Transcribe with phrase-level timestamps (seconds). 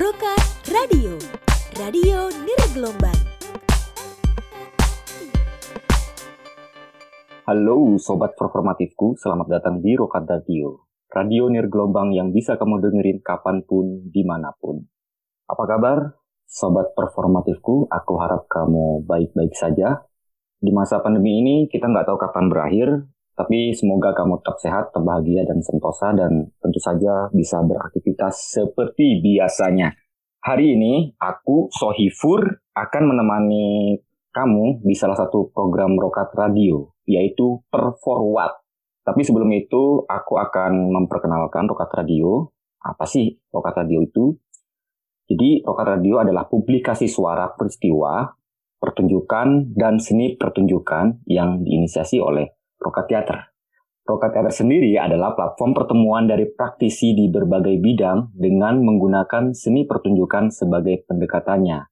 [0.00, 1.12] Rokat Radio,
[1.76, 3.20] Radio Nirgelombang.
[7.44, 10.88] Halo Sobat Performatifku, selamat datang di Rokat Radio.
[11.12, 14.80] Radio Nirgelombang yang bisa kamu dengerin kapan pun, di mana pun.
[15.44, 16.16] Apa kabar?
[16.48, 20.00] Sobat Performatifku, aku harap kamu baik-baik saja.
[20.56, 22.88] Di masa pandemi ini, kita nggak tahu kapan berakhir,
[23.40, 29.24] tapi semoga kamu tetap sehat, tetap bahagia, dan sentosa, dan tentu saja bisa beraktivitas seperti
[29.24, 29.96] biasanya.
[30.44, 33.96] Hari ini, aku, Sohifur, akan menemani
[34.28, 38.60] kamu di salah satu program Rokat Radio, yaitu Perforward.
[39.08, 42.52] Tapi sebelum itu, aku akan memperkenalkan Rokat Radio.
[42.84, 44.36] Apa sih Rokat Radio itu?
[45.32, 48.28] Jadi, Rokat Radio adalah publikasi suara peristiwa,
[48.76, 53.52] pertunjukan, dan seni pertunjukan yang diinisiasi oleh Roka Theater.
[54.08, 60.48] Roka Theater sendiri adalah platform pertemuan dari praktisi di berbagai bidang dengan menggunakan seni pertunjukan
[60.48, 61.84] sebagai pendekatannya.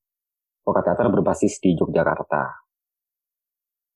[0.64, 2.68] Roka Theater berbasis di Yogyakarta.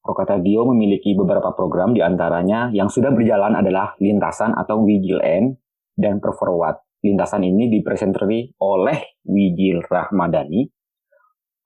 [0.02, 5.54] Roka Radio memiliki beberapa program di antaranya yang sudah berjalan adalah Lintasan atau Wigil N
[5.94, 6.82] dan Perforward.
[7.06, 10.66] Lintasan ini dipresenteri oleh Wijil Rahmadani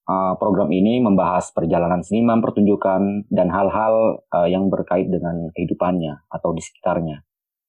[0.06, 6.54] uh, program ini membahas perjalanan seniman, pertunjukan, dan hal-hal uh, yang berkait dengan kehidupannya atau
[6.54, 7.22] di sekitarnya.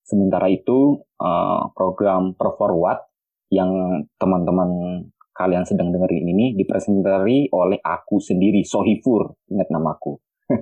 [0.08, 3.04] Sementara itu, uh, program Perforward
[3.52, 3.70] yang
[4.16, 4.70] teman-teman
[5.36, 10.18] kalian sedang dengerin ini dipresentasi oleh aku sendiri, Sohifur, ingat namaku.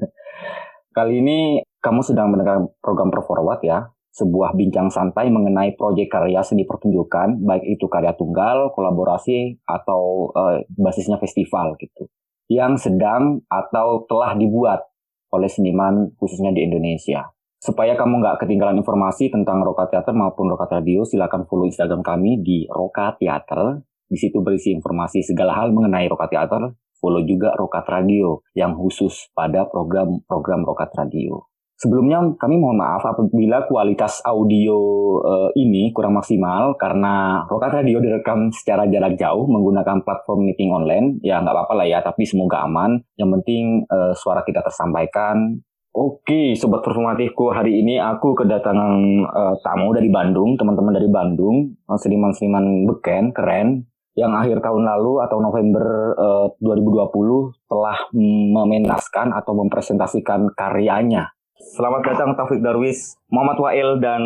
[0.97, 6.63] Kali ini kamu sedang mendengar program Perforward ya, sebuah bincang santai mengenai proyek karya seni
[6.63, 12.07] pertunjukan, baik itu karya tunggal, kolaborasi, atau uh, basisnya festival gitu,
[12.47, 14.87] yang sedang atau telah dibuat
[15.35, 17.27] oleh seniman khususnya di Indonesia.
[17.59, 22.39] Supaya kamu nggak ketinggalan informasi tentang Roka Theater maupun Roka Radio, silakan follow Instagram kami
[22.39, 23.83] di Roka Theater.
[24.05, 26.71] Di situ berisi informasi segala hal mengenai Roka Theater.
[26.95, 31.54] Follow juga Rokat Radio yang khusus pada program-program Rokat Radio.
[31.75, 34.79] Sebelumnya kami mohon maaf apabila kualitas audio
[35.19, 41.19] uh, ini kurang maksimal karena Rokat Radio direkam secara jarak jauh menggunakan platform meeting online.
[41.19, 43.03] Ya nggak apa-apa lah ya, tapi semoga aman.
[43.19, 45.59] Yang penting uh, suara kita tersampaikan.
[45.91, 48.95] Oke, sobat performatifku, hari ini aku kedatangan
[49.27, 55.43] uh, tamu dari Bandung, teman-teman dari Bandung, seniman-seniman beken, keren, yang akhir tahun lalu atau
[55.43, 64.23] November uh, 2020 telah mementaskan atau mempresentasikan karyanya Selamat datang Taufik Darwis, Muhammad Wail dan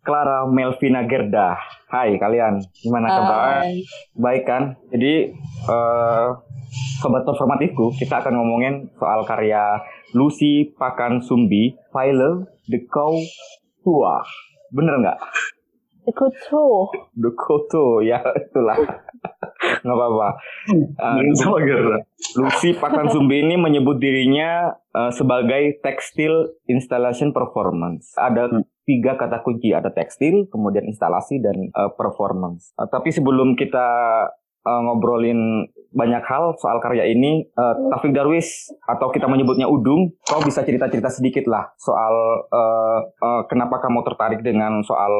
[0.00, 1.60] Clara Melvina Gerda.
[1.92, 3.68] Hai kalian, gimana kabar?
[4.16, 4.80] Baik kan?
[4.88, 5.36] Jadi
[5.68, 6.32] uh,
[7.04, 9.84] sobat performatifku, kita akan ngomongin soal karya
[10.16, 13.20] Lucy Pakan Sumbi, File The Cow
[13.84, 14.24] Tua.
[14.72, 15.20] Bener nggak?
[16.08, 16.88] The Koto.
[17.12, 18.80] The Koto, ya itulah.
[19.82, 20.28] Nggak apa-apa.
[21.02, 21.18] Uh,
[22.38, 28.14] Lucy Pakan Sumbi ini menyebut dirinya uh, sebagai tekstil installation performance.
[28.14, 28.62] Ada hmm.
[28.86, 32.70] tiga kata kunci, ada tekstil, kemudian instalasi dan uh, performance.
[32.78, 33.88] Uh, tapi sebelum kita
[34.62, 37.46] uh, ngobrolin banyak hal soal karya ini.
[37.56, 43.42] Uh, Taufik Darwis atau kita menyebutnya Udung, kau bisa cerita-cerita sedikit lah soal uh, uh,
[43.46, 45.12] kenapa kamu tertarik dengan soal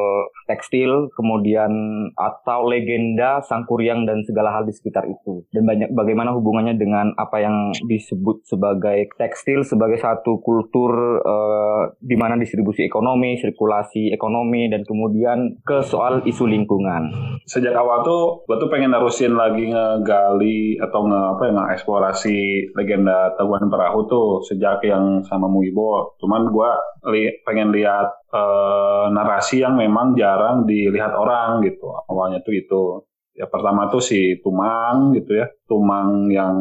[0.49, 1.71] tekstil, kemudian
[2.17, 5.45] atau legenda Sangkuriang dan segala hal di sekitar itu.
[5.53, 12.17] Dan banyak bagaimana hubungannya dengan apa yang disebut sebagai tekstil sebagai satu kultur uh, di
[12.17, 17.13] mana distribusi ekonomi, sirkulasi ekonomi, dan kemudian ke soal isu lingkungan.
[17.45, 22.37] Sejak awal tuh, gue tuh pengen nerusin lagi ngegali atau nge apa ya eksplorasi
[22.77, 26.17] legenda Taguan Perahu tuh sejak yang sama Muibo.
[26.19, 26.71] Cuman gue
[27.13, 31.91] li pengen lihat uh, narasi yang memang jarang dilihat orang gitu.
[32.11, 32.85] Awalnya tuh itu.
[33.33, 35.49] Ya pertama tuh si Tumang gitu ya.
[35.65, 36.57] Tumang yang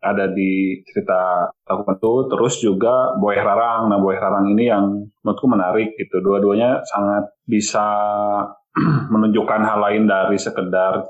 [0.00, 2.32] ada di cerita Taguan tuh.
[2.32, 3.92] Terus juga Boy Rarang.
[3.92, 6.24] Nah Boy Rarang ini yang menurutku menarik gitu.
[6.24, 7.84] Dua-duanya sangat bisa
[9.12, 11.06] menunjukkan hal lain dari sekedar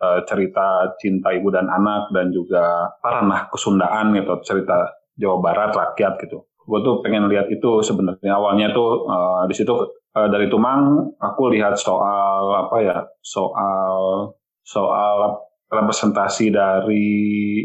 [0.00, 6.20] uh, cerita cinta ibu dan anak dan juga ranah kesundaan gitu cerita Jawa Barat rakyat
[6.24, 6.44] gitu.
[6.66, 8.36] Gue tuh pengen lihat itu sebenarnya.
[8.36, 9.72] Awalnya tuh uh, di situ
[10.16, 14.32] uh, dari Tumang aku lihat soal apa ya soal
[14.66, 17.62] soal representasi dari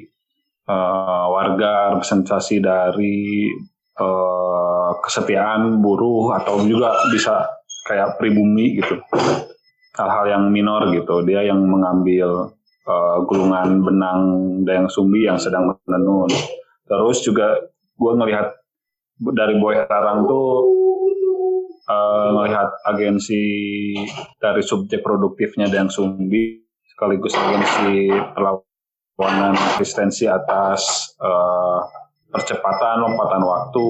[0.69, 3.49] uh, warga representasi dari
[3.97, 7.47] uh, kesetiaan buruh atau juga bisa
[7.89, 9.01] kayak pribumi gitu
[9.95, 11.23] hal-hal yang minor gitu.
[11.27, 12.55] Dia yang mengambil
[12.87, 14.21] uh, gulungan benang
[14.63, 16.31] Dayang Sumbi yang sedang menenun.
[16.87, 17.59] Terus juga
[17.95, 18.47] gue ngelihat
[19.35, 20.49] dari Boy Rarang tuh
[21.87, 23.43] uh, ngelihat agensi
[24.41, 26.61] dari subjek produktifnya Dayang Sumbi
[26.91, 31.81] sekaligus agensi perlawanan resistensi atas uh,
[32.31, 33.89] percepatan lompatan waktu,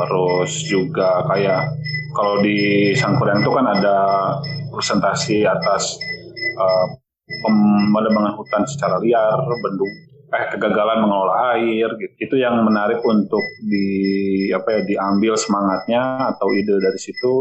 [0.00, 1.76] terus juga kayak
[2.16, 3.98] kalau di Sangkuriang itu kan ada
[4.76, 5.96] presentasi atas
[6.60, 6.86] uh,
[8.36, 12.14] hutan secara liar, bendung eh kegagalan mengelola air gitu.
[12.18, 13.86] Itu yang menarik untuk di
[14.50, 17.34] apa ya diambil semangatnya atau ide dari situ.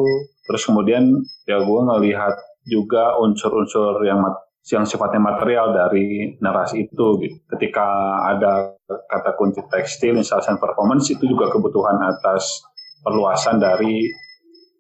[0.46, 1.10] Terus kemudian
[1.50, 2.36] ya gue ngelihat
[2.70, 4.22] juga unsur-unsur yang
[4.66, 7.38] yang sifatnya material dari narasi itu gitu.
[7.50, 7.86] Ketika
[8.34, 12.66] ada kata kunci tekstil, installation performance itu juga kebutuhan atas
[13.06, 14.10] perluasan dari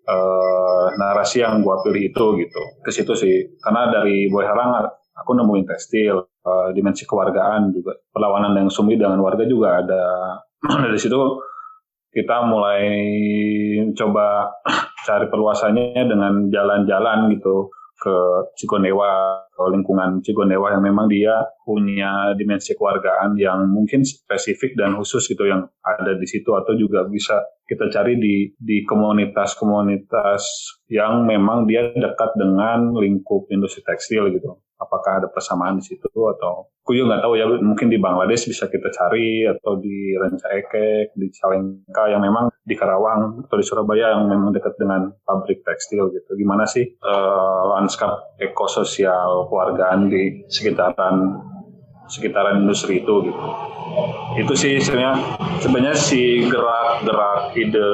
[0.05, 2.61] uh, narasi yang gua pilih itu gitu.
[2.81, 3.57] Ke situ sih.
[3.61, 9.19] Karena dari Boy Harang aku nemuin tekstil, uh, dimensi kewargaan juga perlawanan yang sumi dengan
[9.21, 10.05] warga juga ada.
[10.89, 11.19] dari situ
[12.15, 12.85] kita mulai
[13.91, 14.55] coba
[15.07, 18.15] cari perluasannya dengan jalan-jalan gitu ke
[18.59, 21.31] Cigonewa, ke lingkungan Cigonewa yang memang dia
[21.63, 27.07] punya dimensi keluargaan yang mungkin spesifik dan khusus gitu yang ada di situ atau juga
[27.07, 30.43] bisa kita cari di di komunitas-komunitas
[30.91, 36.67] yang memang dia dekat dengan lingkup industri tekstil gitu apakah ada persamaan di situ atau
[36.85, 41.27] aku juga nggak tahu ya mungkin di Bangladesh bisa kita cari atau di Rancaekek di
[41.33, 46.37] Salengka yang memang di Karawang atau di Surabaya yang memang dekat dengan pabrik tekstil gitu.
[46.37, 51.41] Gimana sih uh, lanskap ekososial keluargaan di sekitaran
[52.07, 53.45] sekitaran industri itu gitu
[54.35, 55.15] itu sih sebenarnya
[55.63, 57.87] sebenarnya si gerak-gerak ide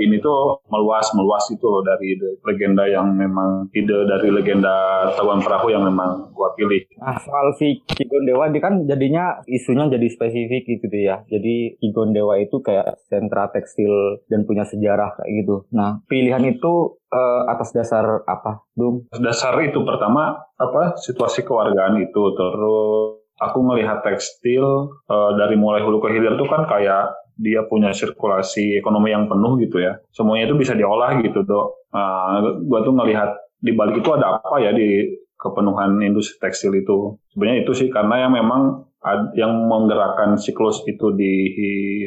[0.00, 5.44] ini tuh meluas meluas itu loh dari ide legenda yang memang ide dari legenda Tahuan
[5.44, 6.88] Perahu yang memang gua pilih.
[6.96, 11.20] Nah soal si Kigon Dewa ini kan jadinya isunya jadi spesifik gitu ya.
[11.28, 15.68] Jadi Kigon Dewa itu kayak sentra tekstil dan punya sejarah kayak gitu.
[15.76, 19.04] Nah pilihan itu uh, atas dasar apa, Bung?
[19.12, 25.98] Dasar itu pertama apa situasi kewargaan itu terus aku melihat tekstil uh, dari mulai hulu
[25.98, 29.98] ke hilir tuh kan kayak dia punya sirkulasi ekonomi yang penuh gitu ya.
[30.14, 31.66] Semuanya itu bisa diolah gitu, Dok.
[31.90, 37.18] Uh, gua tuh ngelihat di balik itu ada apa ya di kepenuhan industri tekstil itu.
[37.34, 38.86] Sebenarnya itu sih karena yang memang
[39.34, 41.32] yang menggerakkan siklus itu di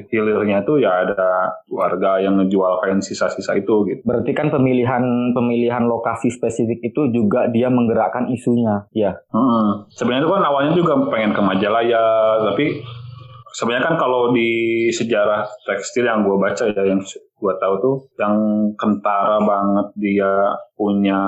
[0.08, 4.02] hilirnya itu ya ada warga yang ngejual kain sisa-sisa itu gitu.
[4.08, 9.20] Berarti kan pemilihan pemilihan lokasi spesifik itu juga dia menggerakkan isunya, ya.
[9.36, 9.92] Hmm.
[9.92, 12.04] Sebenarnya itu kan awalnya juga pengen ke Majalaya,
[12.48, 12.66] tapi
[13.56, 14.52] sebenarnya kan kalau di
[14.92, 17.00] sejarah tekstil yang gue baca ya yang
[17.36, 18.36] gue tahu tuh yang
[18.80, 20.32] kentara banget dia
[20.76, 21.20] punya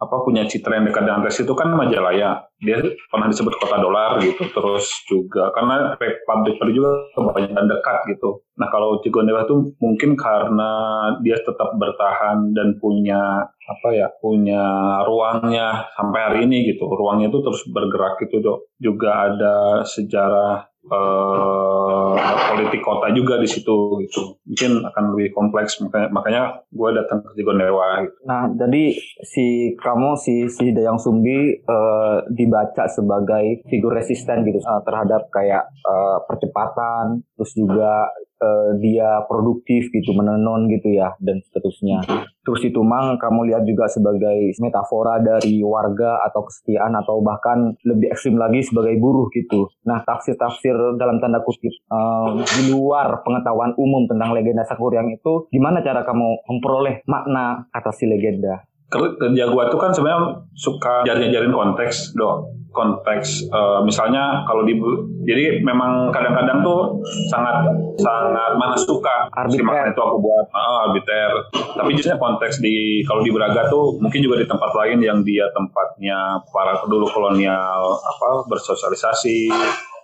[0.00, 2.48] apa punya citra yang dekat dengan tekstil itu kan Majalaya.
[2.56, 2.80] Dia
[3.12, 4.48] pernah disebut kota dolar gitu.
[4.48, 8.40] Terus juga karena pabrik pabrik juga banyak dan dekat gitu.
[8.56, 10.72] Nah kalau Cigondewa tuh mungkin karena
[11.20, 14.64] dia tetap bertahan dan punya apa ya punya
[15.04, 16.88] ruangnya sampai hari ini gitu.
[16.88, 18.72] Ruangnya itu terus bergerak gitu dok.
[18.80, 22.14] Juga ada sejarah uh,
[22.52, 26.42] politik kota juga di situ gitu mungkin akan lebih kompleks makanya makanya
[26.72, 28.16] gue datang ke Cigondewa gitu.
[28.26, 28.84] Nah jadi
[29.22, 35.68] si kamu si si Dayang Sumbi uh, dibaca sebagai figur resisten gitu uh, terhadap kayak
[35.86, 38.08] uh, percepatan terus juga
[38.40, 42.04] uh, dia produktif gitu menenun gitu ya dan seterusnya.
[42.46, 48.14] Terus itu mang kamu lihat juga sebagai metafora dari warga atau kesetiaan atau bahkan lebih
[48.14, 49.66] ekstrim lagi sebagai buruh gitu.
[49.82, 55.82] Nah tafsir-tafsir dalam tanda kutip uh, di luar pengetahuan umum tentang legenda Sakuriang itu gimana
[55.82, 58.62] cara kamu memperoleh makna atas si legenda?
[58.96, 62.52] Kerja gua tuh kan sebenarnya suka jarin-jarin konteks, dok.
[62.76, 64.76] Konteks uh, misalnya kalau di
[65.24, 67.00] jadi memang kadang-kadang tuh
[67.32, 70.44] sangat sangat mana suka si itu aku buat.
[70.52, 71.30] Uh, arbiter.
[71.56, 75.48] Tapi justru konteks di kalau di Braga tuh mungkin juga di tempat lain yang dia
[75.56, 79.48] tempatnya para dulu kolonial apa bersosialisasi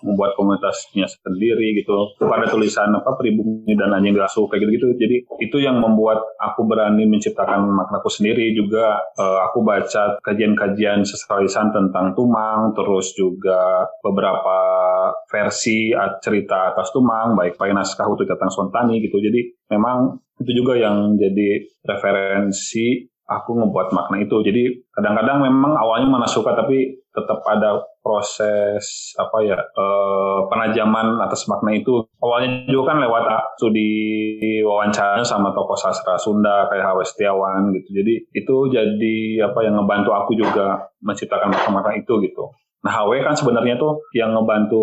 [0.02, 2.18] membuat komunitasnya sendiri gitu.
[2.18, 4.86] Pada tulisan apa pribumi dan anjing gasuh kayak gitu-gitu.
[4.98, 8.81] Jadi itu yang membuat aku berani menciptakan maknaku sendiri juga
[9.18, 14.58] uh, aku baca kajian-kajian sesalarisan tentang Tumang terus juga beberapa
[15.30, 19.18] versi cerita atas Tumang baik pakai naskah untuk tentang spontani gitu.
[19.18, 24.36] Jadi memang itu juga yang jadi referensi aku ngebuat makna itu.
[24.42, 24.62] Jadi
[24.92, 31.76] kadang-kadang memang awalnya mana suka tapi tetap ada proses apa ya eh, penajaman atas makna
[31.76, 32.02] itu.
[32.18, 33.24] Awalnya juga kan lewat
[33.60, 33.92] studi
[34.64, 38.02] wawancara sama tokoh sastra Sunda kayak Hawa Setiawan gitu.
[38.02, 39.16] Jadi itu jadi
[39.46, 42.50] apa yang ngebantu aku juga menciptakan makna-makna itu gitu.
[42.82, 44.82] Nah HW kan sebenarnya tuh yang ngebantu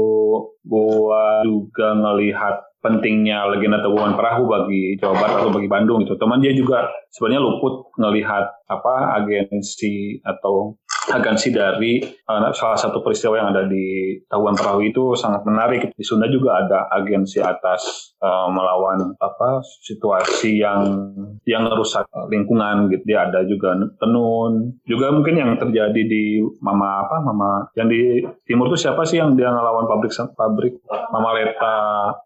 [0.63, 6.15] gua juga ngelihat pentingnya legenda tabungan perahu bagi Jawa Barat atau bagi Bandung gitu.
[6.15, 13.41] Teman dia juga sebenarnya luput ngelihat apa agensi atau agensi dari uh, salah satu peristiwa
[13.41, 15.89] yang ada di Tahuan Perahu itu sangat menarik.
[15.93, 21.13] Di Sunda juga ada agensi atas uh, melawan apa situasi yang
[21.43, 23.03] yang merusak lingkungan gitu.
[23.09, 24.77] Dia ada juga tenun.
[24.85, 29.33] Juga mungkin yang terjadi di Mama apa Mama yang di timur tuh siapa sih yang
[29.33, 30.73] dia ngelawan pabrik pabrik
[31.09, 31.77] Mama Leta.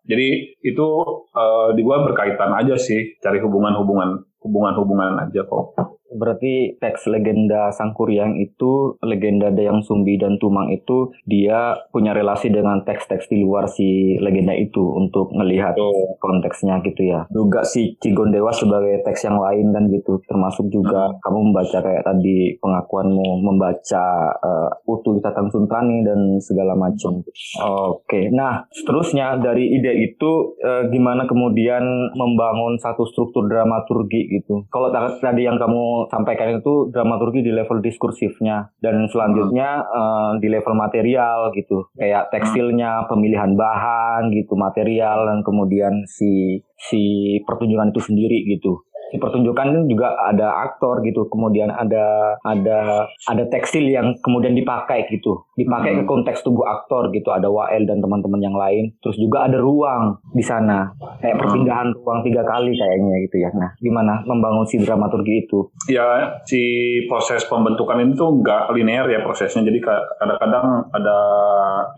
[0.04, 0.88] Jadi itu
[1.32, 5.94] uh, di berkaitan aja sih cari hubungan-hubungan hubungan-hubungan aja kok.
[6.14, 12.86] Berarti teks legenda Sangkuriang itu, legenda Dayang Sumbi dan Tumang itu dia punya relasi dengan
[12.86, 16.16] teks-teks di luar si legenda itu untuk melihat oh.
[16.22, 17.26] konteksnya gitu ya.
[17.34, 21.20] Juga si Cigondewa sebagai teks yang lain dan gitu, termasuk juga hmm.
[21.22, 24.06] kamu membaca kayak tadi pengakuanmu membaca
[24.38, 27.24] uh, utuh Tatang Suntani dan segala macam.
[27.24, 28.24] Oke, okay.
[28.34, 34.66] nah seterusnya dari ide itu uh, gimana kemudian membangun satu struktur dramaturgi gitu.
[34.68, 39.90] Kalau tadi yang kamu sampaikan itu dramaturgi di level diskursifnya dan selanjutnya hmm.
[39.92, 47.02] uh, di level material gitu kayak tekstilnya pemilihan bahan gitu material dan kemudian si si
[47.48, 48.84] pertunjukan itu sendiri gitu
[49.14, 55.06] di pertunjukan kan juga ada aktor gitu, kemudian ada ada ada tekstil yang kemudian dipakai
[55.14, 56.00] gitu, dipakai hmm.
[56.02, 58.90] ke konteks tubuh aktor gitu, ada Wael dan teman-teman yang lain.
[59.06, 60.90] Terus juga ada ruang di sana,
[61.22, 63.54] kayak perpindahan ruang tiga kali kayaknya gitu ya.
[63.54, 65.70] Nah, gimana membangun si dramaturgi itu?
[65.86, 66.62] Ya, si
[67.06, 69.62] proses pembentukan itu nggak linear ya prosesnya.
[69.62, 69.78] Jadi
[70.18, 71.18] kadang-kadang ada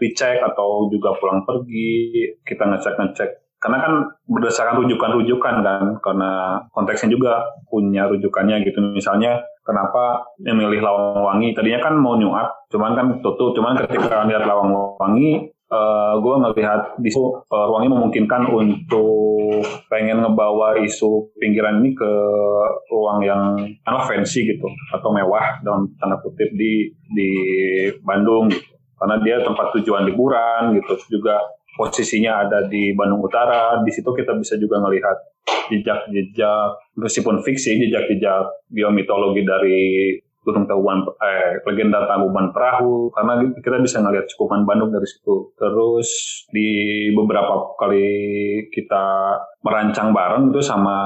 [0.03, 2.11] recheck atau juga pulang pergi,
[2.43, 3.93] kita ngecek-ngecek karena kan
[4.29, 8.77] berdasarkan rujukan-rujukan kan karena konteksnya juga punya rujukannya gitu.
[8.93, 11.57] Misalnya kenapa memilih Lawang Wangi?
[11.57, 13.57] Tadinya kan mau nyuap cuman kan tutup.
[13.57, 14.69] Cuman ketika lihat Lawang
[15.01, 21.97] Wangi uh, eh, gue ngelihat di uh, ruangnya memungkinkan untuk pengen ngebawa isu pinggiran ini
[21.97, 22.11] ke
[22.93, 27.29] ruang yang apa fancy gitu atau mewah dalam tanda kutip di di
[28.05, 28.77] Bandung gitu.
[29.01, 31.17] Karena dia tempat tujuan liburan gitu.
[31.17, 31.41] Juga
[31.75, 35.15] posisinya ada di Bandung Utara, di situ kita bisa juga melihat
[35.69, 39.83] jejak-jejak meskipun fiksi jejak-jejak biomitologi dari
[40.45, 45.57] Gunung Tangkuban eh legenda Tangkuban Perahu karena kita bisa ngelihat cukupan Bandung dari situ.
[45.57, 46.09] Terus
[46.53, 46.69] di
[47.17, 48.05] beberapa kali
[48.69, 49.33] kita
[49.65, 50.97] merancang bareng itu sama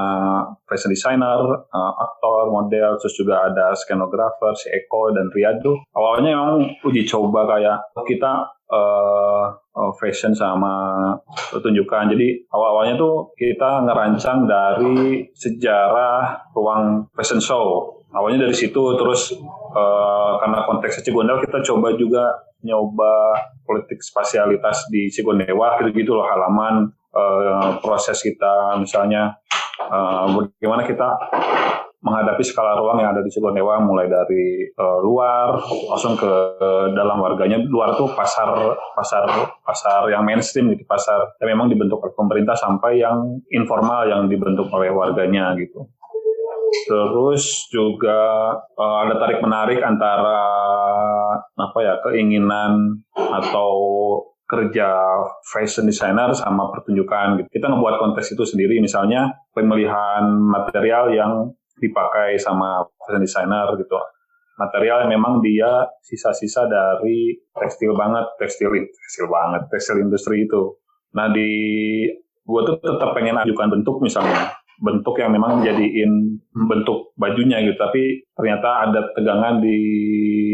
[0.67, 1.39] fashion designer,
[1.71, 5.71] uh, aktor, model, terus juga ada skenografer si Eko dan Riyadu.
[5.95, 9.55] Awalnya memang uji coba kayak kita uh,
[9.99, 11.15] fashion sama
[11.51, 12.11] pertunjukan.
[12.11, 17.95] Jadi awal-awalnya tuh kita ngerancang dari sejarah ruang fashion show.
[18.09, 19.37] Awalnya dari situ, terus
[19.77, 22.25] uh, karena konteks Cigondewa kita coba juga
[22.65, 29.37] nyoba politik spasialitas di Cigondewa, gitu-gitu loh halaman uh, proses kita misalnya
[29.85, 31.07] uh, bagaimana kita
[31.99, 35.59] menghadapi skala ruang yang ada di Cigonewa mulai dari uh, luar
[35.91, 36.31] langsung ke
[36.95, 38.55] dalam warganya luar tuh pasar
[38.95, 39.27] pasar
[39.67, 44.71] pasar yang mainstream gitu pasar yang memang dibentuk oleh pemerintah sampai yang informal yang dibentuk
[44.71, 45.91] oleh warganya gitu
[46.87, 50.39] terus juga uh, ada tarik menarik antara
[51.59, 53.71] apa ya keinginan atau
[54.49, 54.89] kerja
[55.45, 57.47] fashion designer sama pertunjukan gitu.
[57.53, 63.95] Kita ngebuat kontes itu sendiri misalnya pemilihan material yang dipakai sama fashion designer gitu.
[64.59, 70.75] Material yang memang dia sisa-sisa dari tekstil banget, tekstil tekstil banget, tekstil industri itu.
[71.15, 71.49] Nah di
[72.43, 78.23] gue tuh tetap pengen ajukan bentuk misalnya bentuk yang memang jadiin bentuk bajunya gitu tapi
[78.31, 79.79] ternyata ada tegangan di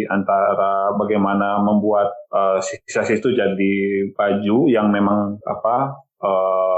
[0.10, 3.74] antara bagaimana membuat uh, sisa-sisa itu jadi
[4.17, 5.94] baju yang memang apa
[6.25, 6.75] uh,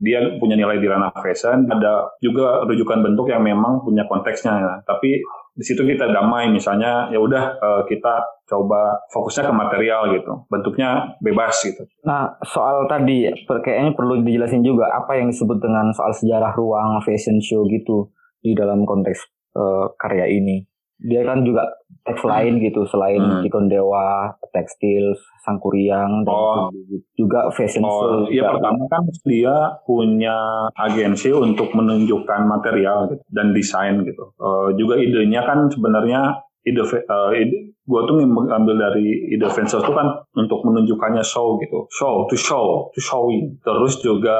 [0.00, 4.82] dia punya nilai di ranah fashion, ada juga rujukan bentuk yang memang punya konteksnya.
[4.84, 5.20] Tapi
[5.58, 11.18] di situ kita damai, misalnya ya udah uh, kita coba fokusnya ke material gitu, bentuknya
[11.18, 11.82] bebas gitu.
[12.06, 17.42] Nah soal tadi kayaknya perlu dijelasin juga apa yang disebut dengan soal sejarah ruang fashion
[17.42, 18.08] show gitu
[18.38, 19.18] di dalam konteks
[19.58, 20.62] uh, karya ini
[20.98, 21.62] dia kan juga
[22.02, 23.46] teks lain gitu selain hmm.
[23.46, 25.14] Ikon Dewa, tekstil,
[25.44, 26.72] Sangkuriang dan oh.
[27.14, 28.32] juga fashion oh, show.
[28.32, 30.36] Iya pertama kan dia punya
[30.74, 34.34] agensi untuk menunjukkan material gitu, dan desain gitu.
[34.40, 39.92] Uh, juga idenya kan sebenarnya ide, uh, ide gue tuh ngambil dari ide Ventures itu
[39.96, 43.56] kan untuk menunjukkannya show gitu, show to show to showing.
[43.64, 44.36] Terus juga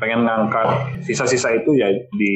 [0.00, 2.32] pengen ngangkat sisa-sisa itu ya di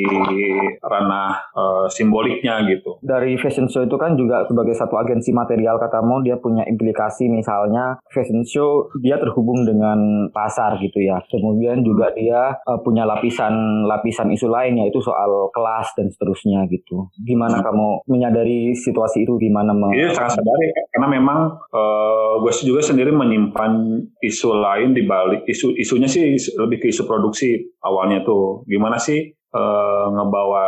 [0.85, 3.00] ranah uh, simboliknya gitu.
[3.00, 7.99] Dari fashion show itu kan juga sebagai satu agensi material katamu dia punya implikasi misalnya
[8.12, 11.18] fashion show dia terhubung dengan pasar gitu ya.
[11.26, 17.09] Kemudian juga dia uh, punya lapisan lapisan isu lain yaitu soal kelas dan seterusnya gitu.
[17.25, 17.66] Gimana hmm.
[17.66, 21.38] kamu menyadari situasi itu gimana Iya sangat sadar ya, karena memang
[21.73, 27.09] uh, gue juga sendiri menyimpan isu lain di balik isu isunya sih lebih ke isu
[27.09, 28.62] produksi awalnya tuh.
[28.66, 29.20] Gimana sih
[29.54, 30.64] uh, ngebawa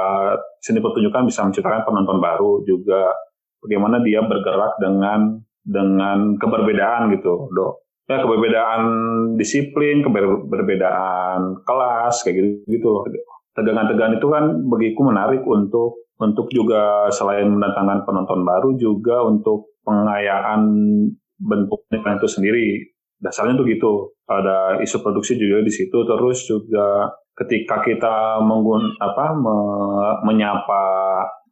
[0.63, 3.15] seni pertunjukan bisa menciptakan penonton baru juga
[3.63, 7.83] bagaimana dia bergerak dengan dengan keberbedaan gitu, dok.
[8.07, 8.83] Ya keberbedaan
[9.35, 13.23] disiplin, keberbedaan kelas kayak gitu gitu.
[13.59, 20.63] Tegangan-tegangan itu kan bagiku menarik untuk untuk juga selain mendatangkan penonton baru juga untuk pengayaan
[21.37, 22.69] bentuknya itu sendiri.
[23.21, 23.93] Dasarnya tuh gitu.
[24.27, 25.99] Ada isu produksi juga di situ.
[26.05, 29.57] Terus juga ketika kita menggun apa me,
[30.25, 30.83] menyapa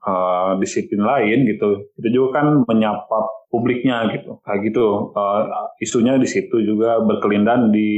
[0.05, 4.41] uh, disiplin lain gitu itu juga kan menyapa publiknya gitu.
[4.43, 5.13] Kayak gitu.
[5.15, 7.91] Uh, isunya di situ juga berkelindan di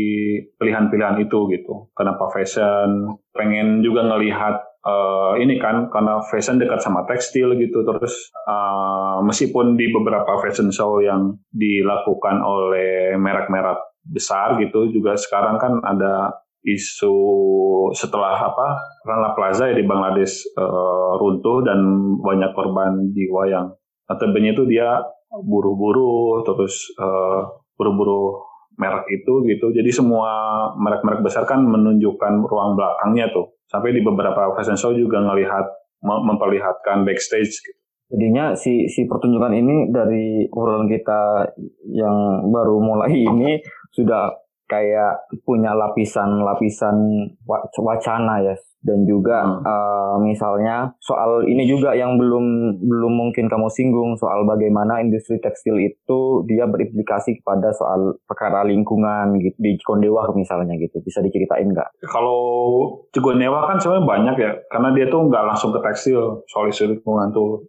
[0.59, 1.89] pilihan-pilihan itu gitu.
[1.95, 3.17] Kenapa fashion?
[3.33, 9.75] Pengen juga ngelihat uh, ini kan karena fashion dekat sama tekstil gitu terus uh, meskipun
[9.75, 16.31] di beberapa fashion show yang dilakukan oleh merek-merek besar gitu juga sekarang kan ada
[16.67, 17.15] isu
[17.95, 18.69] setelah apa
[19.07, 21.79] Rana Plaza ya di Bangladesh uh, runtuh dan
[22.23, 23.67] banyak korban jiwa yang
[24.07, 27.47] notabene itu dia buru-buru terus uh,
[27.79, 28.43] buru-buru
[28.77, 29.73] merek itu gitu.
[29.73, 30.31] Jadi semua
[30.77, 33.57] merek-merek besar kan menunjukkan ruang belakangnya tuh.
[33.67, 35.67] Sampai di beberapa fashion show juga ngelihat
[36.05, 37.81] memperlihatkan backstage gitu.
[38.07, 41.43] Jadinya si si pertunjukan ini dari obrolan kita
[41.91, 43.59] yang baru mulai ini
[43.91, 44.31] sudah
[44.67, 46.97] kayak punya lapisan-lapisan
[47.83, 48.55] wacana ya
[48.87, 49.67] dan juga hmm.
[49.67, 55.75] uh, misalnya soal ini juga yang belum belum mungkin kamu singgung soal bagaimana industri tekstil
[55.83, 62.07] itu dia berimplikasi kepada soal perkara lingkungan gitu di Cikondewa misalnya gitu bisa diceritain nggak?
[62.07, 62.39] Kalau
[63.11, 67.35] Cikondewa kan sebenarnya banyak ya karena dia tuh nggak langsung ke tekstil soal isu lingkungan
[67.35, 67.67] tuh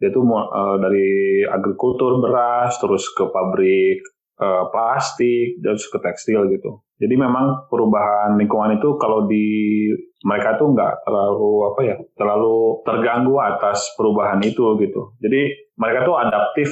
[0.00, 4.02] dia tuh uh, dari agrikultur beras terus ke pabrik
[4.40, 6.82] uh, plastik dan ke tekstil gitu.
[6.94, 9.90] Jadi memang perubahan lingkungan itu kalau di
[10.24, 15.12] mereka tuh nggak terlalu apa ya, terlalu terganggu atas perubahan itu gitu.
[15.18, 16.70] Jadi mereka tuh adaptif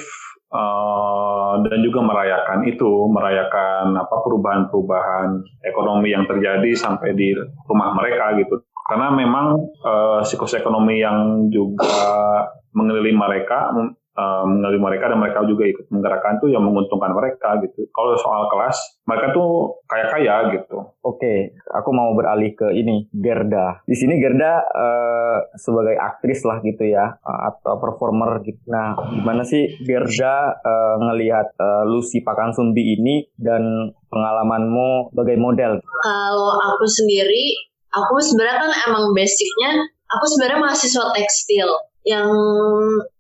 [0.55, 5.29] uh, dan juga merayakan itu, merayakan apa perubahan-perubahan
[5.67, 7.35] ekonomi yang terjadi sampai di
[7.67, 8.63] rumah mereka gitu.
[8.87, 10.23] Karena memang uh,
[10.55, 13.75] ekonomi yang juga mengelilingi mereka
[14.17, 17.89] uh, mengenali mereka dan mereka juga ikut menggerakkan tuh yang menguntungkan mereka gitu.
[17.93, 18.77] Kalau soal kelas,
[19.09, 20.77] mereka tuh kaya-kaya gitu.
[21.03, 23.83] Oke, aku mau beralih ke ini Gerda.
[23.85, 28.61] Di sini Gerda uh, sebagai aktris lah gitu ya uh, atau performer gitu.
[28.69, 35.73] Nah, gimana sih Gerda uh, ngelihat uh, Lucy Pakansumbi ini dan pengalamanmu sebagai model?
[35.83, 37.57] Kalau aku sendiri,
[37.93, 41.69] aku sebenarnya kan emang basicnya aku sebenarnya mahasiswa tekstil
[42.03, 42.31] yang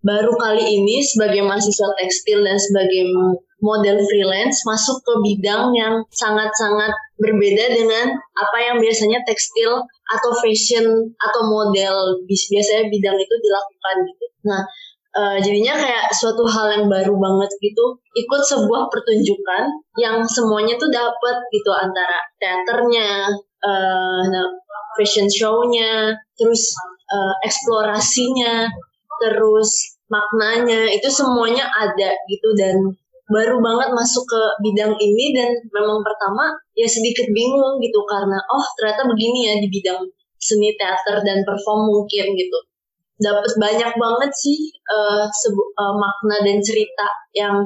[0.02, 3.06] baru kali ini sebagai mahasiswa tekstil dan sebagai
[3.62, 6.90] model freelance masuk ke bidang yang sangat-sangat
[7.22, 14.26] berbeda dengan apa yang biasanya tekstil atau fashion atau model biasanya bidang itu dilakukan gitu.
[14.50, 14.62] Nah,
[15.14, 19.62] uh, jadinya kayak suatu hal yang baru banget gitu ikut sebuah pertunjukan
[20.02, 23.30] yang semuanya tuh dapat gitu antara teaternya,
[23.62, 24.26] uh,
[24.98, 26.74] fashion show-nya, terus
[27.14, 28.66] uh, eksplorasinya,
[29.22, 29.70] terus
[30.10, 32.76] maknanya itu semuanya ada gitu dan
[33.32, 38.64] baru banget masuk ke bidang ini dan memang pertama ya sedikit bingung gitu karena oh
[38.76, 40.04] ternyata begini ya di bidang
[40.36, 42.58] seni teater dan perform mungkin gitu.
[43.22, 47.06] Dapat banyak banget sih uh, uh, makna dan cerita
[47.38, 47.62] yang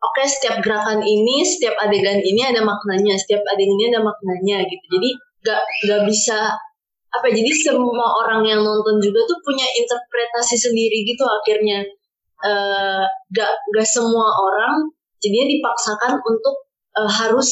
[0.00, 4.64] oke okay, setiap gerakan ini setiap adegan ini ada maknanya setiap adegan ini ada maknanya
[4.70, 4.84] gitu.
[4.94, 5.10] Jadi
[5.42, 6.54] gak gak bisa
[7.10, 11.82] apa ya, jadi semua orang yang nonton juga tuh punya interpretasi sendiri gitu akhirnya
[12.46, 13.02] uh,
[13.34, 14.86] gak gak semua orang
[15.18, 16.56] jadinya dipaksakan untuk
[16.94, 17.50] uh, harus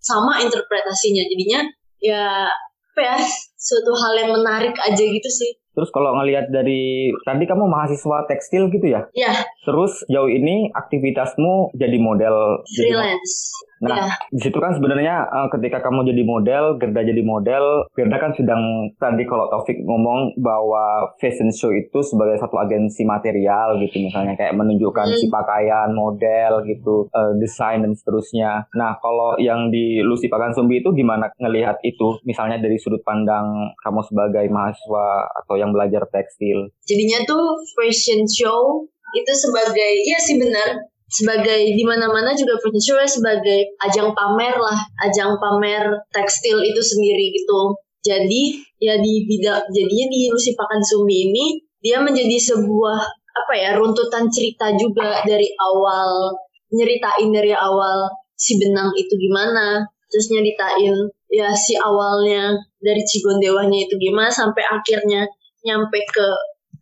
[0.00, 1.60] sama interpretasinya jadinya
[2.00, 2.48] ya
[2.90, 3.16] apa ya
[3.56, 8.68] suatu hal yang menarik aja gitu sih Terus kalau ngelihat dari tadi kamu mahasiswa tekstil
[8.74, 9.06] gitu ya?
[9.14, 9.32] Iya.
[9.64, 13.52] Terus jauh ini aktivitasmu jadi model freelance.
[13.52, 14.12] Jadi, Nah, yeah.
[14.28, 18.92] di situ kan sebenarnya uh, ketika kamu jadi model, Gerda jadi model, Gerda kan sedang
[19.00, 24.52] tadi kalau Taufik ngomong bahwa fashion show itu sebagai satu agensi material gitu misalnya kayak
[24.52, 25.16] menunjukkan mm.
[25.16, 28.68] si pakaian, model gitu, uh, desain dan seterusnya.
[28.76, 34.04] Nah, kalau yang di Lucy Pakansumbi itu gimana ngelihat itu misalnya dari sudut pandang kamu
[34.04, 36.68] sebagai mahasiswa atau yang belajar tekstil?
[36.84, 40.78] Jadinya tuh fashion show itu sebagai iya sih benar.
[41.10, 47.74] Sebagai di mana-mana juga show sebagai ajang pamer lah, ajang pamer tekstil itu sendiri gitu.
[48.00, 53.74] Jadi ya di bidang jadinya di Lucy Pakan Sumbi ini dia menjadi sebuah apa ya
[53.74, 56.30] runtutan cerita juga dari awal.
[56.70, 58.06] Nyeritain dari awal
[58.38, 59.82] si benang itu gimana.
[60.06, 60.94] Terus nyeritain
[61.26, 65.26] ya si awalnya dari Cigondewanya itu gimana sampai akhirnya
[65.66, 66.26] nyampe ke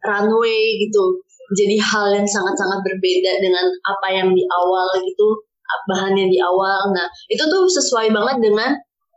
[0.04, 1.24] runway gitu
[1.56, 5.28] jadi hal yang sangat-sangat berbeda dengan apa yang di awal gitu
[5.88, 6.92] bahannya di awal.
[6.96, 8.72] Nah itu tuh sesuai banget dengan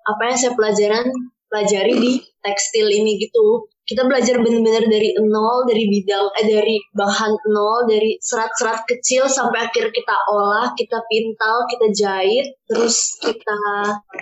[0.07, 1.05] apa yang saya pelajaran
[1.51, 7.31] pelajari di tekstil ini gitu kita belajar benar-benar dari nol dari bidang eh dari bahan
[7.51, 13.59] nol dari serat-serat kecil sampai akhir kita olah kita pintal kita jahit terus kita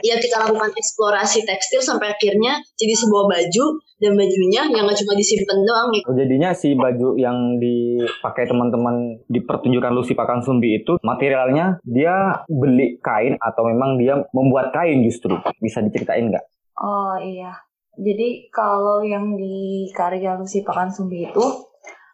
[0.02, 3.66] ya kita lakukan eksplorasi tekstil sampai akhirnya jadi sebuah baju
[4.00, 6.08] dan bajunya yang nggak cuma disimpan doang gitu.
[6.16, 12.98] Jadinya si baju yang dipakai teman-teman di pertunjukan Lucy Pakan Sumbi itu materialnya dia beli
[13.04, 16.46] kain atau memang dia membuat kain justru bisa diceritain nggak?
[16.80, 17.52] Oh iya,
[18.00, 21.46] jadi kalau yang di karya Lucy Pakan Sumbi itu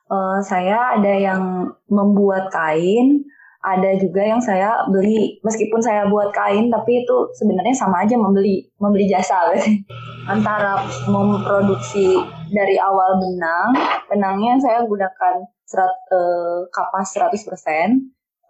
[0.09, 3.21] uh, saya ada yang membuat kain,
[3.61, 5.37] ada juga yang saya beli.
[5.45, 9.53] Meskipun saya buat kain, tapi itu sebenarnya sama aja membeli membeli jasa.
[10.33, 12.17] Antara memproduksi
[12.49, 13.77] dari awal benang,
[14.09, 15.35] benangnya saya gunakan
[15.69, 17.45] serat, uh, kapas 100%,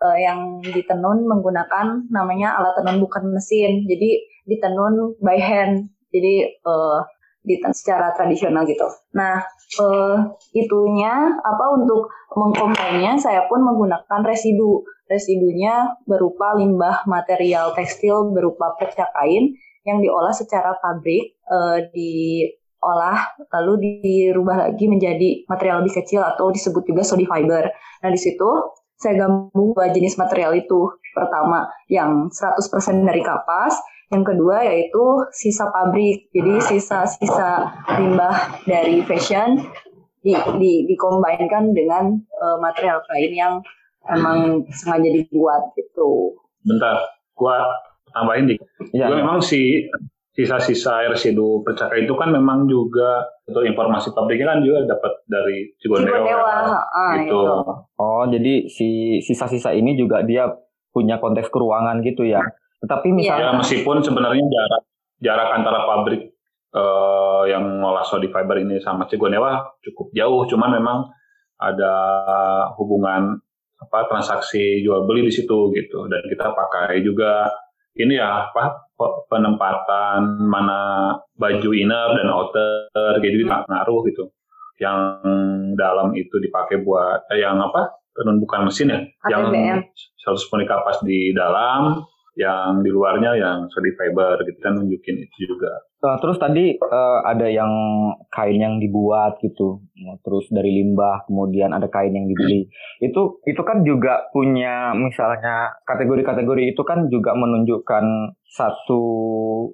[0.04, 3.84] uh, yang ditenun menggunakan namanya alat tenun bukan mesin.
[3.88, 5.92] Jadi ditenun by hand.
[6.16, 7.04] Jadi uh,
[7.46, 8.90] di secara tradisional gitu.
[9.14, 9.40] Nah,
[9.80, 10.18] uh,
[10.52, 14.84] itunya apa untuk mengkomplainnya saya pun menggunakan residu.
[15.06, 19.54] Residunya berupa limbah material tekstil berupa perca kain
[19.86, 26.82] yang diolah secara pabrik, uh, diolah lalu dirubah lagi menjadi material lebih kecil atau disebut
[26.90, 27.70] juga sodi fiber.
[28.02, 28.50] Nah, di situ
[28.96, 30.90] saya gabung dua jenis material itu.
[31.14, 33.78] Pertama, yang 100% dari kapas,
[34.14, 36.30] yang kedua yaitu sisa pabrik.
[36.30, 39.58] Jadi sisa-sisa limbah dari fashion
[40.22, 43.54] di, di, dikombinkan dengan uh, material kain yang
[44.10, 46.38] emang sengaja dibuat gitu.
[46.66, 46.98] Bentar,
[47.38, 47.62] gua
[48.14, 48.58] tambahin nih.
[48.94, 49.22] Ya, gua ya.
[49.22, 49.86] memang si
[50.36, 56.12] sisa-sisa residu percakapan itu kan memang juga untuk informasi pabriknya kan juga dapat dari Cigondewa,
[56.12, 56.56] Cigondewa
[56.92, 57.40] ah, gitu.
[57.40, 57.42] Itu.
[57.96, 60.52] Oh, jadi si sisa-sisa ini juga dia
[60.92, 62.44] punya konteks keruangan gitu ya.
[62.86, 63.18] Tetapi iya.
[63.18, 64.84] misalnya ya, meskipun sebenarnya jarak
[65.20, 66.22] jarak antara pabrik
[66.78, 70.98] uh, yang ngolah sodi fiber ini sama Cigonewa cukup jauh, cuman memang
[71.60, 71.96] ada
[72.78, 73.40] hubungan
[73.76, 77.52] apa transaksi jual beli di situ gitu dan kita pakai juga
[77.96, 78.92] ini ya apa
[79.28, 84.24] penempatan mana baju inner dan outer gitu ngaruh gitu
[84.80, 85.00] yang
[85.76, 89.56] dalam itu dipakai buat eh, yang apa tenun bukan mesin ya ATBM.
[89.56, 89.80] yang
[90.24, 92.04] 100 kapas di dalam
[92.36, 95.72] yang di luarnya yang sodi fiber gitu kan nunjukin itu juga.
[96.04, 97.72] Uh, terus tadi uh, ada yang
[98.30, 99.82] kain yang dibuat gitu,
[100.22, 102.68] terus dari limbah, kemudian ada kain yang dibeli.
[103.00, 109.04] Itu itu kan juga punya misalnya kategori-kategori itu kan juga menunjukkan satu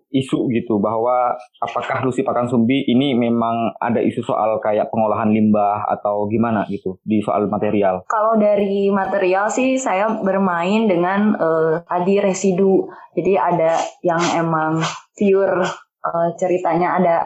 [0.09, 5.85] isu gitu bahwa apakah Lucy Pakan Sumbi ini memang ada isu soal kayak pengolahan limbah
[5.85, 8.01] atau gimana gitu di soal material.
[8.09, 12.89] Kalau dari material sih saya bermain dengan uh, tadi residu.
[13.13, 14.81] Jadi ada yang emang
[15.13, 15.61] pure
[16.05, 17.17] uh, ceritanya ada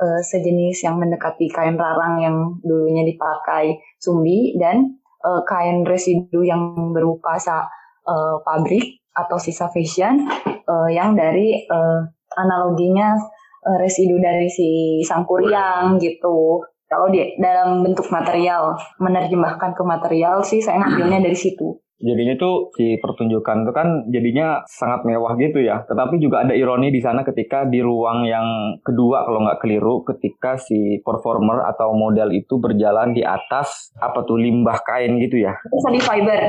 [0.00, 6.94] uh, sejenis yang mendekati kain rarang yang dulunya dipakai Sumbi dan uh, kain residu yang
[6.94, 7.68] berupa sa,
[8.06, 10.24] uh, pabrik atau sisa fashion
[10.68, 12.06] uh, yang dari uh,
[12.38, 13.18] analoginya
[13.66, 16.62] uh, residu dari si sangkuriang gitu.
[16.90, 21.78] Kalau di dalam bentuk material menerjemahkan ke material sih saya ngambilnya dari situ.
[22.00, 25.84] Jadinya tuh si pertunjukan itu kan jadinya sangat mewah gitu ya.
[25.84, 30.56] Tetapi juga ada ironi di sana ketika di ruang yang kedua kalau nggak keliru ketika
[30.56, 35.52] si performer atau model itu berjalan di atas apa tuh limbah kain gitu ya.
[35.68, 36.40] Bisa fiber.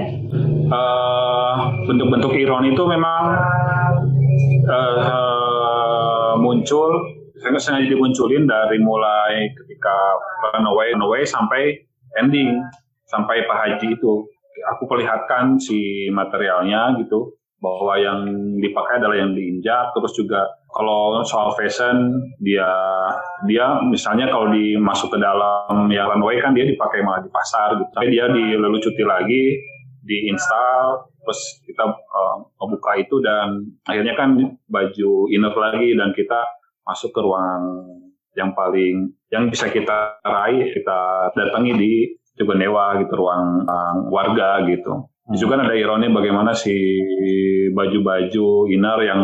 [0.71, 3.23] Uh, bentuk-bentuk ironi itu memang
[4.71, 6.95] uh, muncul
[7.41, 9.97] saya sengaja dimunculin dari mulai ketika
[10.53, 11.73] runaway runaway sampai
[12.21, 12.53] ending
[13.09, 14.29] sampai Pak Haji itu
[14.63, 18.25] aku perlihatkan si materialnya gitu bahwa yang
[18.57, 19.93] dipakai adalah yang diinjak.
[19.93, 20.41] Terus juga
[20.73, 22.09] kalau soal fashion
[22.41, 22.67] dia
[23.45, 27.91] dia misalnya kalau dimasuk ke dalam yang runway kan dia dipakai malah di pasar gitu.
[27.93, 29.43] Tapi dia dilelucuti lagi
[30.01, 34.33] diinstal terus kita uh, membuka itu dan akhirnya kan
[34.65, 36.41] baju inner lagi dan kita
[36.81, 37.85] masuk ke ruang
[38.33, 41.93] yang paling yang bisa kita raih kita datangi di
[42.37, 45.11] Cigonewa gitu ruang uh, warga gitu.
[45.27, 45.35] Hmm.
[45.37, 46.73] Juga kan ada ironi bagaimana si
[47.71, 49.21] baju-baju inner yang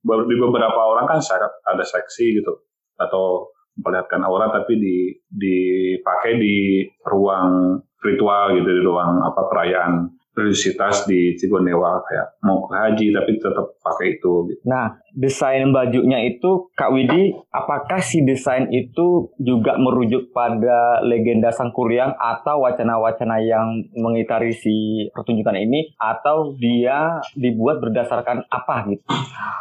[0.00, 1.20] di beberapa orang kan
[1.68, 2.64] ada seksi gitu
[2.96, 4.96] atau memperlihatkan aura tapi di
[5.28, 12.72] dipakai di ruang ritual gitu di ruang apa perayaan religiositas di Cigondewa kayak mau ke
[12.74, 14.32] haji tapi tetap pakai itu.
[14.50, 14.60] Gitu.
[14.66, 21.74] Nah, desain bajunya itu Kak Widi, apakah si desain itu juga merujuk pada legenda Sang
[21.74, 29.04] Kuryang atau wacana-wacana yang mengitari si pertunjukan ini atau dia dibuat berdasarkan apa gitu?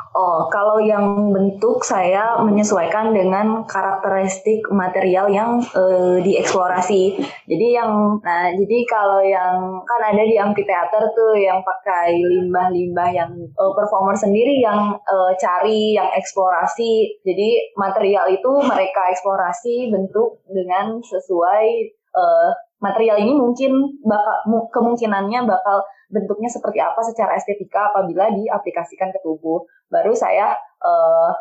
[0.09, 7.17] Oh, kalau yang bentuk saya menyesuaikan dengan karakteristik material yang uh, dieksplorasi.
[7.45, 13.31] Jadi yang nah, jadi kalau yang kan ada di amfiteater tuh yang pakai limbah-limbah yang
[13.55, 17.23] uh, performer sendiri yang uh, cari, yang eksplorasi.
[17.23, 21.65] Jadi material itu mereka eksplorasi bentuk dengan sesuai
[22.11, 22.51] uh,
[22.83, 29.63] material ini mungkin bakal kemungkinannya bakal bentuknya seperti apa secara estetika apabila diaplikasikan ke tubuh.
[29.87, 31.31] Baru saya uh,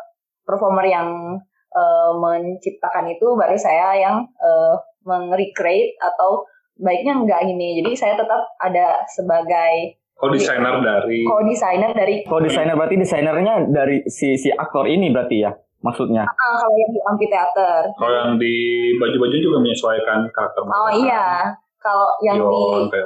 [0.47, 1.37] performer yang
[1.75, 6.45] uh, menciptakan itu, baru saya yang uh, meng-recreate atau
[6.79, 7.83] baiknya enggak ini.
[7.83, 14.51] Jadi saya tetap ada sebagai Co-designer dari Co-designer dari Co-designer berarti desainernya dari si si
[14.51, 16.27] aktor ini berarti ya maksudnya.
[16.27, 17.81] Uh, kalau yang di amphitheater.
[17.95, 18.55] Kalau yang di
[18.99, 20.61] baju-baju juga menyesuaikan karakter.
[20.67, 21.55] Oh iya.
[21.79, 22.99] Kalau yang Yon, di